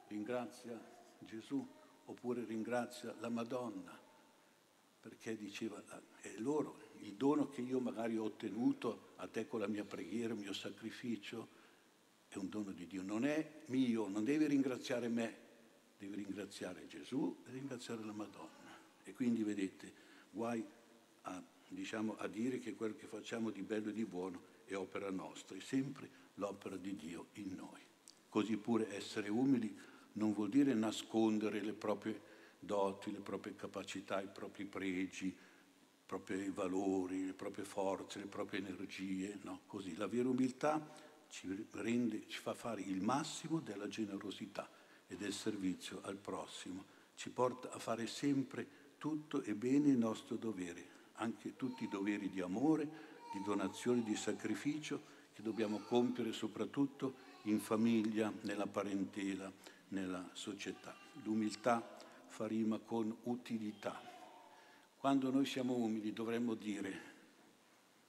ringrazia 0.09 0.78
Gesù 1.18 1.66
oppure 2.06 2.44
ringrazia 2.44 3.14
la 3.18 3.28
Madonna. 3.28 3.99
perché 5.04 5.37
diceva, 5.37 5.83
è 6.23 6.33
loro, 6.38 6.78
il 7.00 7.12
dono 7.12 7.50
che 7.50 7.61
io 7.61 7.78
magari 7.78 8.16
ho 8.16 8.25
ottenuto 8.25 9.12
a 9.16 9.28
te 9.28 9.47
con 9.47 9.61
la 9.61 9.66
mia 9.66 9.85
preghiera, 9.85 10.33
il 10.33 10.40
mio 10.40 10.54
sacrificio, 10.54 11.49
è 12.28 12.37
un 12.38 12.49
dono 12.49 12.73
di 12.73 12.87
Dio, 12.87 13.02
non 13.02 13.26
è 13.26 13.64
mio, 13.66 14.09
non 14.09 14.25
devi 14.25 14.47
ringraziare 14.47 15.09
me, 15.09 15.37
devi 15.99 16.14
ringraziare 16.14 16.87
Gesù 16.87 17.42
e 17.47 17.50
ringraziare 17.50 18.02
la 18.02 18.12
Madonna. 18.12 18.50
E 19.02 19.12
quindi 19.12 19.42
vedete, 19.42 19.92
guai 20.30 20.64
a, 21.23 21.42
diciamo, 21.75 22.16
a 22.19 22.26
dire 22.26 22.59
che 22.59 22.75
quello 22.75 22.95
che 22.95 23.07
facciamo 23.07 23.50
di 23.50 23.62
bello 23.62 23.90
e 23.90 23.93
di 23.93 24.04
buono 24.04 24.52
è 24.64 24.75
opera 24.75 25.11
nostra, 25.11 25.57
è 25.57 25.61
sempre 25.61 26.09
l'opera 26.35 26.76
di 26.76 26.97
Dio 26.97 27.26
in 27.35 27.54
noi. 27.54 27.81
Così 28.28 28.57
pure 28.57 28.95
essere 28.95 29.28
umili 29.28 29.76
non 30.12 30.33
vuol 30.33 30.49
dire 30.49 30.75
nascondere 30.75 31.61
le 31.61 31.73
proprie 31.73 32.33
doti, 32.59 33.12
le 33.12 33.21
proprie 33.21 33.54
capacità, 33.54 34.21
i 34.21 34.28
propri 34.33 34.64
pregi, 34.64 35.26
i 35.26 35.37
propri 36.07 36.49
valori, 36.50 37.26
le 37.26 37.33
proprie 37.33 37.64
forze, 37.64 38.19
le 38.19 38.26
proprie 38.26 38.61
energie, 38.61 39.38
no? 39.43 39.61
Così 39.66 39.97
la 39.97 40.07
vera 40.07 40.28
umiltà 40.28 41.12
ci, 41.28 41.66
rende, 41.73 42.26
ci 42.28 42.38
fa 42.38 42.54
fare 42.54 42.81
il 42.81 43.02
massimo 43.02 43.61
della 43.61 43.88
generosità 43.88 44.69
e 45.07 45.16
del 45.16 45.33
servizio 45.33 46.00
al 46.02 46.16
prossimo, 46.16 46.85
ci 47.14 47.31
porta 47.31 47.71
a 47.71 47.78
fare 47.78 48.07
sempre 48.07 48.83
tutto 48.99 49.43
e 49.43 49.54
bene 49.54 49.88
il 49.88 49.99
nostro 49.99 50.37
dovere, 50.37 50.87
anche 51.14 51.56
tutti 51.56 51.85
i 51.85 51.88
doveri 51.88 52.30
di 52.30 52.40
amore, 52.40 52.88
di 53.33 53.42
donazione, 53.42 54.02
di 54.02 54.16
sacrificio 54.16 55.12
che 55.33 55.42
dobbiamo 55.42 55.78
compiere 55.78 56.33
soprattutto 56.33 57.33
in 57.42 57.61
famiglia, 57.61 58.33
nella 58.42 58.66
parentela, 58.66 59.50
nella 59.88 60.30
società. 60.33 60.94
L'umiltà 61.23 61.97
fa 62.28 62.47
rima 62.47 62.78
con 62.78 63.14
utilità. 63.25 64.00
Quando 64.97 65.30
noi 65.30 65.44
siamo 65.44 65.75
umili 65.75 66.12
dovremmo 66.12 66.54
dire 66.54 67.12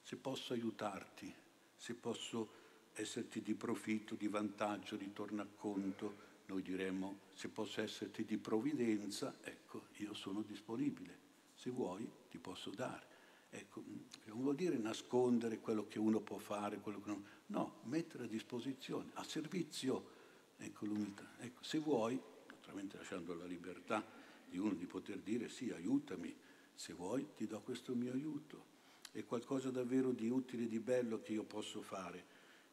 se 0.01 0.15
posso 0.15 0.53
aiutarti, 0.53 1.33
se 1.75 1.93
posso 1.95 2.63
esserti 2.93 3.41
di 3.41 3.53
profitto, 3.55 4.15
di 4.15 4.27
vantaggio, 4.27 4.95
di 4.95 5.11
tornaconto, 5.11 6.23
noi 6.45 6.61
diremmo 6.61 7.19
se 7.33 7.49
posso 7.49 7.81
esserti 7.81 8.23
di 8.23 8.37
provvidenza, 8.37 9.35
ecco, 9.41 9.87
io 9.97 10.13
sono 10.13 10.41
disponibile. 10.41 11.24
Se 11.55 11.69
vuoi 11.69 12.09
ti 12.29 12.37
posso 12.37 12.69
dare. 12.69 13.13
Ecco, 13.49 13.81
non 14.25 14.41
vuol 14.41 14.55
dire 14.55 14.77
nascondere 14.77 15.59
quello 15.59 15.87
che 15.87 15.97
uno 15.97 16.19
può 16.19 16.37
fare, 16.37 16.79
quello 16.79 17.01
che 17.01 17.07
non... 17.07 17.25
No, 17.47 17.79
mettere 17.83 18.25
a 18.25 18.27
disposizione, 18.27 19.11
a 19.13 19.23
servizio. 19.23 20.13
Ecco 20.57 20.85
l'umiltà. 20.85 21.27
Ecco, 21.39 21.63
se 21.63 21.79
vuoi, 21.79 22.19
naturalmente 22.47 22.97
lasciando 22.97 23.33
la 23.33 23.45
libertà 23.45 24.03
di 24.47 24.57
uno 24.57 24.73
di 24.73 24.85
poter 24.85 25.19
dire 25.19 25.49
sì, 25.49 25.71
aiutami, 25.71 26.35
se 26.73 26.93
vuoi 26.93 27.27
ti 27.35 27.47
do 27.47 27.61
questo 27.61 27.95
mio 27.95 28.11
aiuto. 28.11 28.73
È 29.11 29.23
qualcosa 29.23 29.71
davvero 29.71 30.11
di 30.11 30.29
utile, 30.29 30.67
di 30.67 30.79
bello 30.79 31.21
che 31.21 31.31
io 31.31 31.43
posso 31.43 31.81
fare, 31.81 32.23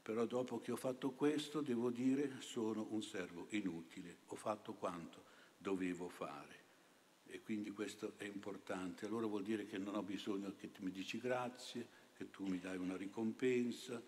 però 0.02 0.26
dopo 0.26 0.60
che 0.60 0.72
ho 0.72 0.76
fatto 0.76 1.12
questo 1.12 1.60
devo 1.60 1.90
dire 1.90 2.40
sono 2.40 2.88
un 2.90 3.02
servo 3.02 3.46
inutile, 3.50 4.18
ho 4.26 4.34
fatto 4.34 4.74
quanto 4.74 5.22
dovevo 5.56 6.08
fare. 6.08 6.60
E 7.32 7.40
quindi 7.40 7.70
questo 7.70 8.12
è 8.18 8.24
importante. 8.24 9.06
Allora 9.06 9.26
vuol 9.26 9.42
dire 9.42 9.64
che 9.64 9.78
non 9.78 9.94
ho 9.94 10.02
bisogno 10.02 10.52
che 10.54 10.70
tu 10.70 10.84
mi 10.84 10.90
dici 10.90 11.18
grazie, 11.18 11.88
che 12.14 12.30
tu 12.30 12.44
mi 12.44 12.58
dai 12.58 12.76
una 12.76 12.94
ricompensa, 12.94 14.00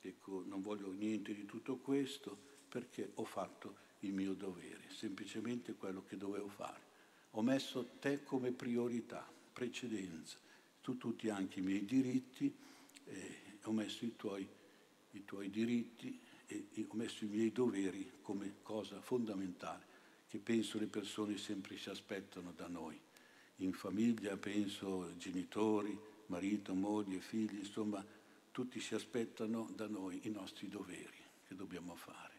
ecco, 0.00 0.44
non 0.46 0.62
voglio 0.62 0.92
niente 0.92 1.34
di 1.34 1.44
tutto 1.46 1.78
questo 1.78 2.38
perché 2.68 3.10
ho 3.14 3.24
fatto 3.24 3.88
il 4.00 4.12
mio 4.12 4.34
dovere, 4.34 4.88
semplicemente 4.88 5.74
quello 5.74 6.04
che 6.04 6.16
dovevo 6.16 6.46
fare. 6.46 6.80
Ho 7.32 7.42
messo 7.42 7.96
te 7.98 8.22
come 8.22 8.52
priorità, 8.52 9.28
precedenza, 9.52 10.38
tu 10.80 10.96
tutti 10.96 11.28
anche 11.28 11.58
i 11.58 11.62
miei 11.62 11.84
diritti, 11.84 12.54
eh, 13.06 13.58
ho 13.64 13.72
messo 13.72 14.04
i 14.04 14.14
tuoi, 14.14 14.48
i 15.10 15.24
tuoi 15.24 15.50
diritti 15.50 16.20
e, 16.46 16.68
e 16.72 16.86
ho 16.88 16.94
messo 16.94 17.24
i 17.24 17.28
miei 17.28 17.50
doveri 17.50 18.12
come 18.22 18.58
cosa 18.62 19.00
fondamentale 19.00 19.89
che 20.30 20.38
penso 20.38 20.78
le 20.78 20.86
persone 20.86 21.36
sempre 21.36 21.76
si 21.76 21.90
aspettano 21.90 22.52
da 22.54 22.68
noi. 22.68 22.98
In 23.56 23.72
famiglia 23.72 24.36
penso 24.36 25.12
genitori, 25.16 25.98
marito, 26.26 26.72
moglie, 26.72 27.18
figli, 27.18 27.58
insomma 27.58 28.02
tutti 28.52 28.78
si 28.78 28.94
aspettano 28.94 29.68
da 29.74 29.88
noi 29.88 30.20
i 30.22 30.30
nostri 30.30 30.68
doveri 30.68 31.18
che 31.46 31.56
dobbiamo 31.56 31.96
fare. 31.96 32.38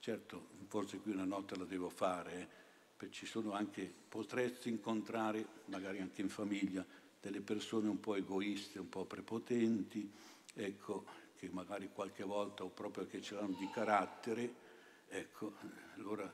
Certo, 0.00 0.50
forse 0.66 0.98
qui 0.98 1.12
una 1.12 1.24
nota 1.24 1.56
la 1.56 1.64
devo 1.64 1.88
fare, 1.88 2.48
eh, 2.96 3.10
ci 3.10 3.26
sono 3.26 3.52
anche, 3.52 3.92
potresti 4.08 4.68
incontrare, 4.68 5.44
magari 5.64 6.00
anche 6.00 6.20
in 6.20 6.28
famiglia, 6.28 6.86
delle 7.20 7.40
persone 7.40 7.88
un 7.88 7.98
po' 7.98 8.14
egoiste, 8.14 8.78
un 8.78 8.88
po' 8.88 9.04
prepotenti, 9.04 10.08
ecco, 10.54 11.04
che 11.36 11.48
magari 11.50 11.90
qualche 11.92 12.22
volta 12.22 12.62
o 12.62 12.68
proprio 12.68 13.06
che 13.06 13.20
ce 13.20 13.34
l'hanno 13.34 13.56
di 13.58 13.68
carattere, 13.72 14.65
ecco, 15.08 15.54
allora 15.94 16.32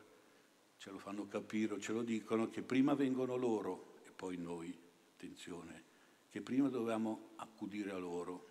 ce 0.77 0.91
lo 0.91 0.99
fanno 0.99 1.27
capire 1.29 1.75
o 1.75 1.81
ce 1.81 1.93
lo 1.93 2.03
dicono, 2.03 2.51
che 2.51 2.63
prima 2.63 2.95
vengono 2.95 3.37
loro 3.37 3.97
e 4.05 4.11
poi 4.11 4.37
noi, 4.37 4.77
attenzione, 5.13 5.85
che 6.29 6.41
prima 6.41 6.69
dovevamo 6.69 7.31
accudire 7.37 7.93
a 7.93 7.99
loro, 7.99 8.49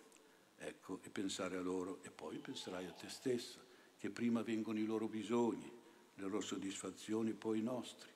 ecco, 0.56 1.00
e 1.02 1.10
pensare 1.10 1.56
a 1.56 1.60
loro 1.60 2.02
e 2.02 2.10
poi 2.10 2.38
penserai 2.38 2.86
a 2.86 2.92
te 2.92 3.08
stesso 3.08 3.70
che 3.98 4.10
prima 4.10 4.42
vengono 4.42 4.78
i 4.78 4.84
loro 4.84 5.08
bisogni, 5.08 5.70
le 6.14 6.22
loro 6.22 6.40
soddisfazioni, 6.40 7.32
poi 7.32 7.60
i 7.60 7.62
nostri, 7.62 8.10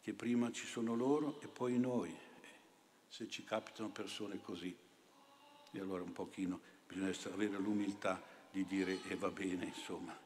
che 0.00 0.12
prima 0.12 0.50
ci 0.52 0.66
sono 0.66 0.94
loro 0.94 1.40
e 1.40 1.48
poi 1.48 1.78
noi. 1.78 2.14
Se 3.08 3.28
ci 3.28 3.42
capitano 3.44 3.90
persone 3.90 4.40
così, 4.40 4.76
e 5.72 5.78
allora 5.80 6.02
un 6.02 6.12
pochino 6.12 6.60
bisogna 6.86 7.14
avere 7.32 7.58
l'umiltà 7.58 8.22
di 8.50 8.64
dire 8.66 8.92
e 9.04 9.12
eh, 9.12 9.16
va 9.16 9.30
bene, 9.30 9.66
insomma. 9.66 10.18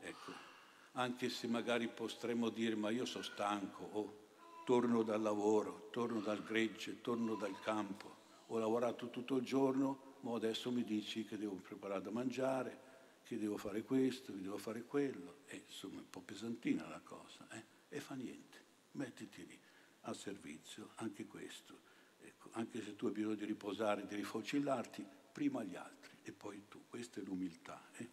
Ecco. 0.00 0.49
Anche 0.92 1.28
se 1.28 1.46
magari 1.46 1.88
potremmo 1.88 2.48
dire 2.48 2.74
ma 2.74 2.90
io 2.90 3.04
sono 3.04 3.24
stanco, 3.24 3.88
o 3.92 4.18
torno 4.64 5.02
dal 5.02 5.22
lavoro, 5.22 5.88
torno 5.90 6.20
dal 6.20 6.42
gregge, 6.42 7.00
torno 7.00 7.34
dal 7.34 7.58
campo, 7.60 8.16
ho 8.46 8.58
lavorato 8.58 9.08
tutto 9.10 9.36
il 9.36 9.44
giorno, 9.44 10.16
ma 10.20 10.34
adesso 10.34 10.70
mi 10.70 10.84
dici 10.84 11.24
che 11.24 11.38
devo 11.38 11.54
preparare 11.54 12.02
da 12.02 12.10
mangiare, 12.10 12.88
che 13.22 13.38
devo 13.38 13.56
fare 13.56 13.82
questo, 13.82 14.32
che 14.32 14.40
devo 14.40 14.58
fare 14.58 14.84
quello, 14.84 15.38
e 15.46 15.62
insomma 15.66 15.98
è 15.98 16.02
un 16.02 16.10
po' 16.10 16.20
pesantina 16.20 16.88
la 16.88 17.00
cosa, 17.00 17.46
eh? 17.52 17.64
e 17.88 18.00
fa 18.00 18.14
niente, 18.14 18.58
mettiti 18.92 19.46
lì 19.46 19.58
a 20.02 20.12
servizio, 20.12 20.90
anche 20.96 21.26
questo. 21.26 21.88
Ecco, 22.20 22.50
anche 22.52 22.82
se 22.82 22.96
tu 22.96 23.06
hai 23.06 23.12
bisogno 23.12 23.34
di 23.34 23.44
riposare, 23.44 24.06
di 24.06 24.14
rifocillarti, 24.16 25.06
prima 25.32 25.62
gli 25.62 25.76
altri 25.76 26.16
e 26.22 26.32
poi 26.32 26.64
tu, 26.68 26.82
questa 26.88 27.20
è 27.20 27.24
l'umiltà. 27.24 27.80
Eh? 27.96 28.08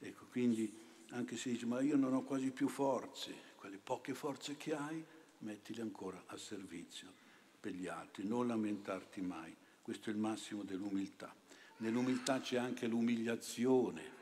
Ecco, 0.00 0.26
quindi 0.26 0.74
anche 1.12 1.36
se 1.36 1.50
dici 1.50 1.66
ma 1.66 1.80
io 1.80 1.96
non 1.96 2.14
ho 2.14 2.22
quasi 2.22 2.50
più 2.50 2.68
forze, 2.68 3.34
quelle 3.56 3.78
poche 3.78 4.14
forze 4.14 4.56
che 4.56 4.74
hai, 4.74 5.04
mettili 5.38 5.80
ancora 5.80 6.22
a 6.26 6.36
servizio 6.36 7.20
per 7.58 7.72
gli 7.72 7.86
altri, 7.86 8.26
non 8.26 8.46
lamentarti 8.46 9.20
mai, 9.20 9.54
questo 9.80 10.10
è 10.10 10.12
il 10.12 10.18
massimo 10.18 10.62
dell'umiltà. 10.62 11.34
Nell'umiltà 11.78 12.40
c'è 12.40 12.56
anche 12.56 12.86
l'umiliazione, 12.86 14.20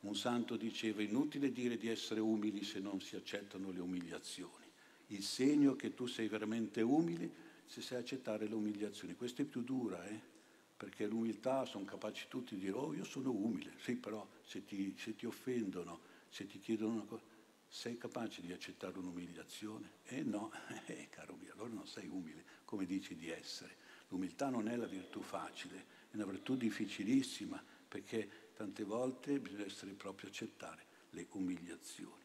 un 0.00 0.14
santo 0.14 0.56
diceva, 0.56 1.02
inutile 1.02 1.52
dire 1.52 1.76
di 1.76 1.88
essere 1.88 2.20
umili 2.20 2.62
se 2.62 2.78
non 2.78 3.00
si 3.00 3.16
accettano 3.16 3.70
le 3.70 3.80
umiliazioni. 3.80 4.64
Il 5.08 5.22
segno 5.22 5.76
che 5.76 5.94
tu 5.94 6.06
sei 6.06 6.28
veramente 6.28 6.82
umile 6.82 7.42
se 7.66 7.80
sai 7.80 7.98
accettare 7.98 8.46
le 8.46 8.54
umiliazioni. 8.54 9.14
Questa 9.14 9.42
è 9.42 9.46
più 9.46 9.62
dura, 9.62 10.06
eh? 10.06 10.20
perché 10.76 11.06
l'umiltà 11.06 11.64
sono 11.64 11.84
capaci 11.84 12.26
tutti 12.28 12.54
di 12.54 12.66
dire, 12.66 12.72
oh 12.72 12.92
io 12.94 13.04
sono 13.04 13.30
umile, 13.30 13.72
sì 13.78 13.96
però 13.96 14.26
se 14.42 14.64
ti, 14.64 14.94
se 14.98 15.14
ti 15.14 15.24
offendono, 15.24 16.12
se 16.34 16.48
ti 16.48 16.58
chiedono 16.58 16.94
una 16.94 17.04
cosa, 17.04 17.22
sei 17.68 17.96
capace 17.96 18.40
di 18.40 18.52
accettare 18.52 18.98
un'umiliazione? 18.98 19.98
Eh 20.02 20.24
no, 20.24 20.50
eh, 20.86 21.06
caro 21.08 21.36
mio, 21.36 21.52
allora 21.52 21.72
non 21.72 21.86
sei 21.86 22.08
umile 22.08 22.44
come 22.64 22.86
dici 22.86 23.14
di 23.14 23.30
essere. 23.30 23.76
L'umiltà 24.08 24.48
non 24.48 24.66
è 24.66 24.74
la 24.74 24.86
virtù 24.86 25.20
facile, 25.20 25.86
è 26.10 26.16
una 26.16 26.24
virtù 26.24 26.56
difficilissima, 26.56 27.62
perché 27.86 28.50
tante 28.56 28.82
volte 28.82 29.38
bisogna 29.38 29.64
essere 29.64 29.92
proprio 29.92 30.28
accettare 30.28 30.84
le 31.10 31.28
umiliazioni. 31.30 32.24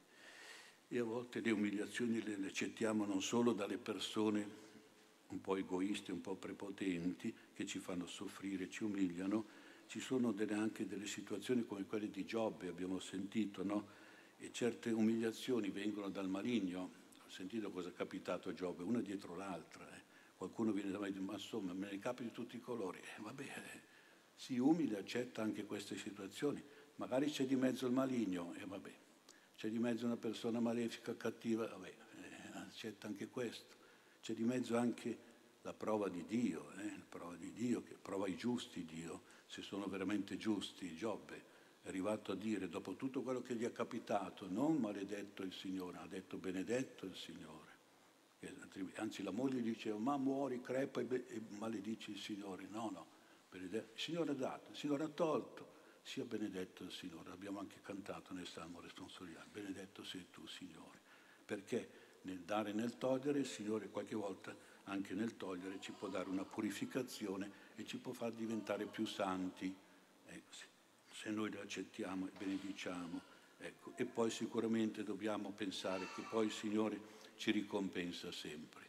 E 0.87 0.97
a 0.97 1.03
volte 1.03 1.39
le 1.39 1.51
umiliazioni 1.51 2.19
le 2.23 2.47
accettiamo 2.47 3.05
non 3.05 3.21
solo 3.21 3.53
dalle 3.53 3.77
persone 3.77 4.67
un 5.27 5.39
po' 5.39 5.55
egoiste, 5.55 6.11
un 6.11 6.21
po' 6.21 6.35
prepotenti, 6.35 7.31
che 7.53 7.67
ci 7.67 7.77
fanno 7.77 8.07
soffrire, 8.07 8.71
ci 8.71 8.83
umiliano, 8.83 9.45
ci 9.89 9.99
sono 9.99 10.31
delle, 10.31 10.53
anche 10.53 10.85
delle 10.85 11.07
situazioni 11.07 11.65
come 11.65 11.83
quelle 11.83 12.11
di 12.11 12.23
Giobbe, 12.23 12.67
abbiamo 12.67 12.99
sentito, 12.99 13.63
no? 13.63 13.87
E 14.37 14.51
certe 14.51 14.91
umiliazioni 14.91 15.71
vengono 15.71 16.09
dal 16.09 16.29
maligno. 16.29 16.91
Ho 17.25 17.29
sentito 17.29 17.71
cosa 17.71 17.89
è 17.89 17.93
capitato 17.93 18.49
a 18.49 18.53
Giobbe, 18.53 18.83
una 18.83 19.01
dietro 19.01 19.35
l'altra. 19.35 19.89
Eh. 19.95 20.01
Qualcuno 20.37 20.71
viene 20.71 20.91
da 20.91 20.99
me 20.99 21.07
e 21.07 21.11
dice, 21.11 21.23
ma 21.23 21.33
insomma, 21.33 21.73
me 21.73 21.89
ne 21.89 21.97
capi 21.97 22.21
di 22.21 22.31
tutti 22.31 22.55
i 22.55 22.59
colori. 22.59 22.99
Eh, 22.99 23.21
vabbè, 23.21 23.43
eh 23.43 23.87
si 24.35 24.59
umile 24.59 24.99
accetta 24.99 25.41
anche 25.41 25.65
queste 25.65 25.97
situazioni. 25.97 26.63
Magari 26.97 27.31
c'è 27.31 27.47
di 27.47 27.55
mezzo 27.55 27.87
il 27.87 27.91
maligno, 27.93 28.53
e 28.53 28.65
vabbè, 28.65 28.93
c'è 29.55 29.69
di 29.69 29.79
mezzo 29.79 30.05
una 30.05 30.17
persona 30.17 30.59
malefica, 30.59 31.17
cattiva, 31.17 31.65
vabbè, 31.65 31.87
eh, 31.87 32.57
accetta 32.59 33.07
anche 33.07 33.27
questo. 33.27 33.75
C'è 34.21 34.33
di 34.33 34.43
mezzo 34.43 34.77
anche 34.77 35.17
la 35.63 35.73
prova 35.73 36.09
di 36.09 36.23
Dio, 36.25 36.71
eh? 36.77 36.95
la 36.95 37.05
prova 37.09 37.35
di 37.35 37.51
Dio, 37.51 37.81
che 37.81 37.95
prova 37.99 38.27
i 38.27 38.35
giusti 38.37 38.85
Dio, 38.85 39.37
se 39.49 39.63
sono 39.63 39.87
veramente 39.87 40.37
giusti. 40.37 40.95
Giobbe 40.95 41.43
è 41.81 41.87
arrivato 41.87 42.31
a 42.31 42.35
dire, 42.35 42.69
dopo 42.69 42.95
tutto 42.95 43.23
quello 43.23 43.41
che 43.41 43.55
gli 43.55 43.65
è 43.65 43.71
capitato, 43.71 44.47
non 44.47 44.77
maledetto 44.77 45.41
il 45.41 45.51
Signore, 45.51 45.97
ha 45.97 46.07
detto 46.07 46.37
benedetto 46.37 47.05
il 47.05 47.15
Signore. 47.15 47.67
Anzi 48.95 49.23
la 49.23 49.31
moglie 49.31 49.61
diceva, 49.61 49.97
ma 49.97 50.17
muori, 50.17 50.61
crepa 50.61 51.01
e 51.01 51.41
maledici 51.49 52.11
il 52.11 52.19
Signore. 52.19 52.67
No, 52.69 52.89
no, 52.91 53.07
il 53.51 53.87
Signore 53.95 54.31
ha 54.31 54.35
dato, 54.35 54.71
il 54.71 54.77
Signore 54.77 55.05
ha 55.05 55.09
tolto, 55.09 55.77
sia 56.03 56.23
benedetto 56.23 56.83
il 56.83 56.91
Signore. 56.91 57.31
Abbiamo 57.31 57.59
anche 57.59 57.81
cantato 57.81 58.33
nel 58.33 58.47
Salmo 58.47 58.79
responsoriale, 58.79 59.47
benedetto 59.51 60.03
sei 60.03 60.27
tu, 60.29 60.45
Signore. 60.45 60.99
Perché 61.43 61.89
nel 62.21 62.41
dare 62.41 62.69
e 62.69 62.73
nel 62.73 62.97
togliere, 62.97 63.39
il 63.39 63.47
Signore 63.47 63.89
qualche 63.89 64.15
volta 64.15 64.55
anche 64.89 65.13
nel 65.13 65.37
togliere 65.37 65.79
ci 65.79 65.91
può 65.91 66.07
dare 66.07 66.29
una 66.29 66.43
purificazione 66.43 67.67
e 67.75 67.85
ci 67.85 67.97
può 67.97 68.11
far 68.11 68.31
diventare 68.31 68.85
più 68.85 69.05
santi. 69.05 69.73
Ecco, 70.27 70.53
se 71.13 71.29
noi 71.29 71.49
le 71.49 71.61
accettiamo 71.61 72.27
e 72.27 72.31
benediciamo. 72.37 73.21
Ecco. 73.59 73.93
E 73.95 74.05
poi 74.05 74.31
sicuramente 74.31 75.03
dobbiamo 75.03 75.51
pensare 75.51 76.07
che 76.15 76.21
poi 76.29 76.45
il 76.45 76.51
Signore 76.51 77.17
ci 77.35 77.51
ricompensa 77.51 78.31
sempre, 78.31 78.87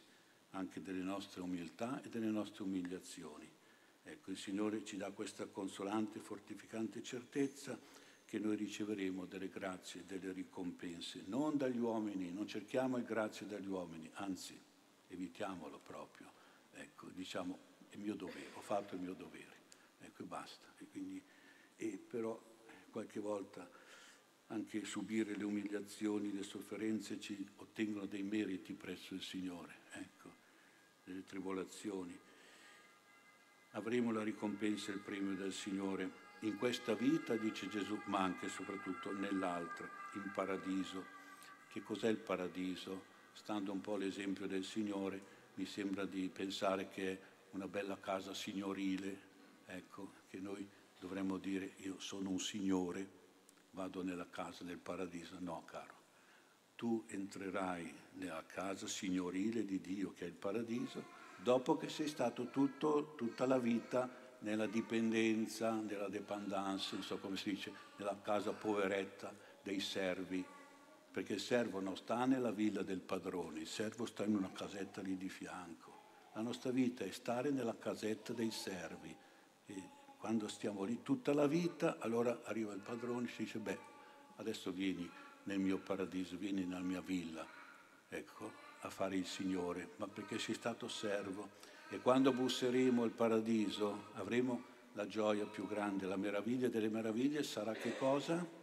anche 0.51 0.81
delle 0.81 1.01
nostre 1.01 1.41
umiltà 1.41 2.01
e 2.01 2.09
delle 2.09 2.29
nostre 2.29 2.63
umiliazioni. 2.63 3.49
Ecco, 4.03 4.31
il 4.31 4.37
Signore 4.37 4.83
ci 4.83 4.97
dà 4.97 5.11
questa 5.11 5.45
consolante, 5.45 6.19
fortificante 6.19 7.03
certezza 7.03 7.77
che 8.25 8.39
noi 8.39 8.55
riceveremo 8.55 9.25
delle 9.25 9.49
grazie 9.49 10.01
e 10.01 10.03
delle 10.05 10.31
ricompense, 10.31 11.23
non 11.25 11.57
dagli 11.57 11.77
uomini, 11.77 12.31
non 12.31 12.47
cerchiamo 12.47 12.95
le 12.95 13.03
grazie 13.03 13.45
dagli 13.45 13.67
uomini, 13.67 14.09
anzi 14.13 14.57
evitiamolo 15.11 15.79
proprio. 15.79 16.31
Ecco, 16.73 17.07
diciamo, 17.09 17.57
è 17.89 17.95
mio 17.97 18.15
dovere, 18.15 18.49
ho 18.53 18.61
fatto 18.61 18.95
il 18.95 19.01
mio 19.01 19.13
dovere, 19.13 19.55
ecco 19.99 20.23
e 20.23 20.25
basta. 20.25 20.67
E 20.77 20.87
quindi, 20.89 21.21
e 21.75 21.97
però 21.97 22.39
qualche 22.89 23.19
volta 23.19 23.69
anche 24.47 24.83
subire 24.83 25.35
le 25.35 25.43
umiliazioni, 25.43 26.33
le 26.33 26.43
sofferenze 26.43 27.19
ci 27.19 27.47
ottengono 27.57 28.05
dei 28.05 28.23
meriti 28.23 28.73
presso 28.73 29.13
il 29.13 29.21
Signore, 29.21 29.75
ecco, 29.91 30.33
delle 31.03 31.23
tribolazioni 31.23 32.17
avremo 33.71 34.11
la 34.11 34.23
ricompensa 34.23 34.91
e 34.91 34.95
il 34.95 35.01
premio 35.01 35.35
del 35.35 35.53
Signore 35.53 36.29
in 36.39 36.57
questa 36.57 36.95
vita, 36.95 37.35
dice 37.35 37.67
Gesù, 37.67 38.01
ma 38.05 38.19
anche 38.19 38.47
e 38.47 38.49
soprattutto 38.49 39.11
nell'altra, 39.13 39.87
in 40.13 40.31
paradiso. 40.33 41.19
Che 41.69 41.81
cos'è 41.83 42.09
il 42.09 42.17
paradiso? 42.17 43.10
Stando 43.33 43.71
un 43.71 43.81
po' 43.81 43.95
all'esempio 43.95 44.47
del 44.47 44.63
Signore, 44.63 45.39
mi 45.55 45.65
sembra 45.65 46.05
di 46.05 46.29
pensare 46.29 46.89
che 46.89 47.11
è 47.11 47.19
una 47.51 47.67
bella 47.67 47.99
casa 47.99 48.33
signorile, 48.33 49.29
ecco, 49.65 50.11
che 50.29 50.39
noi 50.39 50.67
dovremmo 50.99 51.37
dire 51.37 51.73
io 51.77 51.99
sono 51.99 52.29
un 52.29 52.39
signore, 52.39 53.19
vado 53.71 54.03
nella 54.03 54.27
casa 54.29 54.63
del 54.63 54.77
paradiso. 54.77 55.35
No, 55.39 55.63
caro, 55.65 55.93
tu 56.75 57.03
entrerai 57.07 57.93
nella 58.13 58.43
casa 58.45 58.87
signorile 58.87 59.65
di 59.65 59.79
Dio 59.81 60.13
che 60.13 60.25
è 60.25 60.27
il 60.27 60.33
paradiso 60.33 61.19
dopo 61.41 61.77
che 61.77 61.89
sei 61.89 62.07
stato 62.07 62.49
tutto, 62.49 63.13
tutta 63.15 63.45
la 63.45 63.57
vita 63.57 64.09
nella 64.39 64.67
dipendenza, 64.67 65.73
nella 65.73 66.07
dependance, 66.07 66.95
non 66.95 67.03
so 67.03 67.17
come 67.17 67.37
si 67.37 67.51
dice, 67.51 67.71
nella 67.97 68.17
casa 68.21 68.51
poveretta 68.51 69.33
dei 69.61 69.79
servi, 69.79 70.43
perché 71.11 71.33
il 71.33 71.41
servo 71.41 71.81
non 71.81 71.97
sta 71.97 72.25
nella 72.25 72.51
villa 72.51 72.83
del 72.83 73.01
padrone, 73.01 73.59
il 73.59 73.67
servo 73.67 74.05
sta 74.05 74.23
in 74.23 74.35
una 74.35 74.51
casetta 74.51 75.01
lì 75.01 75.17
di 75.17 75.29
fianco. 75.29 75.99
La 76.33 76.41
nostra 76.41 76.71
vita 76.71 77.03
è 77.03 77.11
stare 77.11 77.51
nella 77.51 77.77
casetta 77.77 78.31
dei 78.31 78.51
servi. 78.51 79.13
E 79.65 79.83
quando 80.17 80.47
stiamo 80.47 80.83
lì 80.83 81.01
tutta 81.03 81.33
la 81.33 81.47
vita, 81.47 81.97
allora 81.99 82.41
arriva 82.45 82.73
il 82.73 82.79
padrone 82.79 83.27
e 83.27 83.31
si 83.31 83.43
dice, 83.43 83.59
beh, 83.59 83.77
adesso 84.37 84.71
vieni 84.71 85.09
nel 85.43 85.59
mio 85.59 85.79
paradiso, 85.79 86.37
vieni 86.37 86.63
nella 86.63 86.79
mia 86.79 87.01
villa. 87.01 87.45
Ecco, 88.07 88.51
a 88.81 88.89
fare 88.89 89.17
il 89.17 89.25
Signore, 89.25 89.89
ma 89.97 90.07
perché 90.07 90.39
sei 90.39 90.55
stato 90.55 90.87
servo. 90.87 91.59
E 91.89 91.99
quando 91.99 92.31
busseremo 92.31 93.03
il 93.03 93.11
paradiso 93.11 94.07
avremo 94.13 94.63
la 94.93 95.07
gioia 95.07 95.45
più 95.45 95.67
grande, 95.67 96.05
la 96.05 96.15
meraviglia 96.15 96.69
delle 96.69 96.89
meraviglie 96.89 97.43
sarà 97.43 97.73
che 97.73 97.97
cosa? 97.97 98.59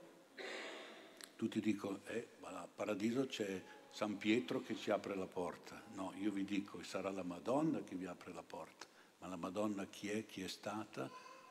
Tutti 1.38 1.60
dicono, 1.60 2.00
eh, 2.06 2.30
ma 2.40 2.48
al 2.48 2.68
paradiso 2.74 3.24
c'è 3.26 3.62
San 3.92 4.16
Pietro 4.16 4.60
che 4.60 4.74
ci 4.74 4.90
apre 4.90 5.14
la 5.14 5.28
porta. 5.28 5.80
No, 5.94 6.12
io 6.16 6.32
vi 6.32 6.44
dico, 6.44 6.82
sarà 6.82 7.12
la 7.12 7.22
Madonna 7.22 7.80
che 7.84 7.94
vi 7.94 8.06
apre 8.06 8.32
la 8.32 8.42
porta. 8.42 8.86
Ma 9.20 9.28
la 9.28 9.36
Madonna 9.36 9.86
chi 9.86 10.08
è, 10.08 10.26
chi 10.26 10.42
è 10.42 10.48
stata? 10.48 11.08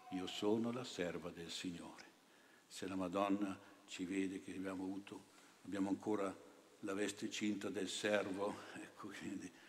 Io 0.09 0.27
sono 0.27 0.73
la 0.73 0.83
serva 0.83 1.29
del 1.29 1.49
Signore. 1.49 2.03
Se 2.67 2.85
la 2.85 2.97
Madonna 2.97 3.57
ci 3.85 4.03
vede 4.03 4.41
che 4.41 4.53
abbiamo 4.53 4.83
avuto, 4.83 5.23
abbiamo 5.63 5.87
ancora 5.87 6.35
la 6.81 6.93
veste 6.93 7.29
cinta 7.29 7.69
del 7.69 7.87
servo, 7.87 8.57
ecco, 8.75 9.09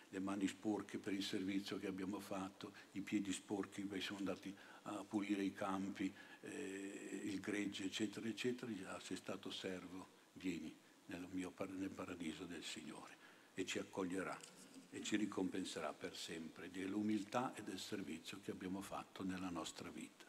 le 0.09 0.19
mani 0.19 0.47
sporche 0.47 0.97
per 0.97 1.13
il 1.13 1.23
servizio 1.23 1.79
che 1.79 1.87
abbiamo 1.87 2.19
fatto, 2.19 2.73
i 2.91 2.99
piedi 2.99 3.31
sporchi 3.31 3.83
perché 3.83 4.03
siamo 4.03 4.19
andati 4.19 4.53
a 4.83 5.01
pulire 5.07 5.43
i 5.43 5.53
campi, 5.53 6.13
eh, 6.41 7.21
il 7.25 7.39
gregge, 7.39 7.85
eccetera, 7.85 8.27
eccetera, 8.27 8.71
ah, 8.93 8.99
sei 8.99 9.17
stato 9.17 9.51
servo, 9.51 10.07
vieni 10.33 10.73
nel, 11.07 11.27
mio, 11.31 11.53
nel 11.77 11.89
paradiso 11.89 12.45
del 12.45 12.63
Signore 12.63 13.17
e 13.53 13.65
ci 13.65 13.79
accoglierà 13.79 14.37
e 14.91 15.03
ci 15.03 15.15
ricompenserà 15.17 15.93
per 15.93 16.15
sempre 16.15 16.71
dell'umiltà 16.71 17.53
e 17.55 17.63
del 17.63 17.79
servizio 17.79 18.39
che 18.41 18.51
abbiamo 18.51 18.81
fatto 18.81 19.23
nella 19.23 19.49
nostra 19.49 19.89
vita. 19.89 20.28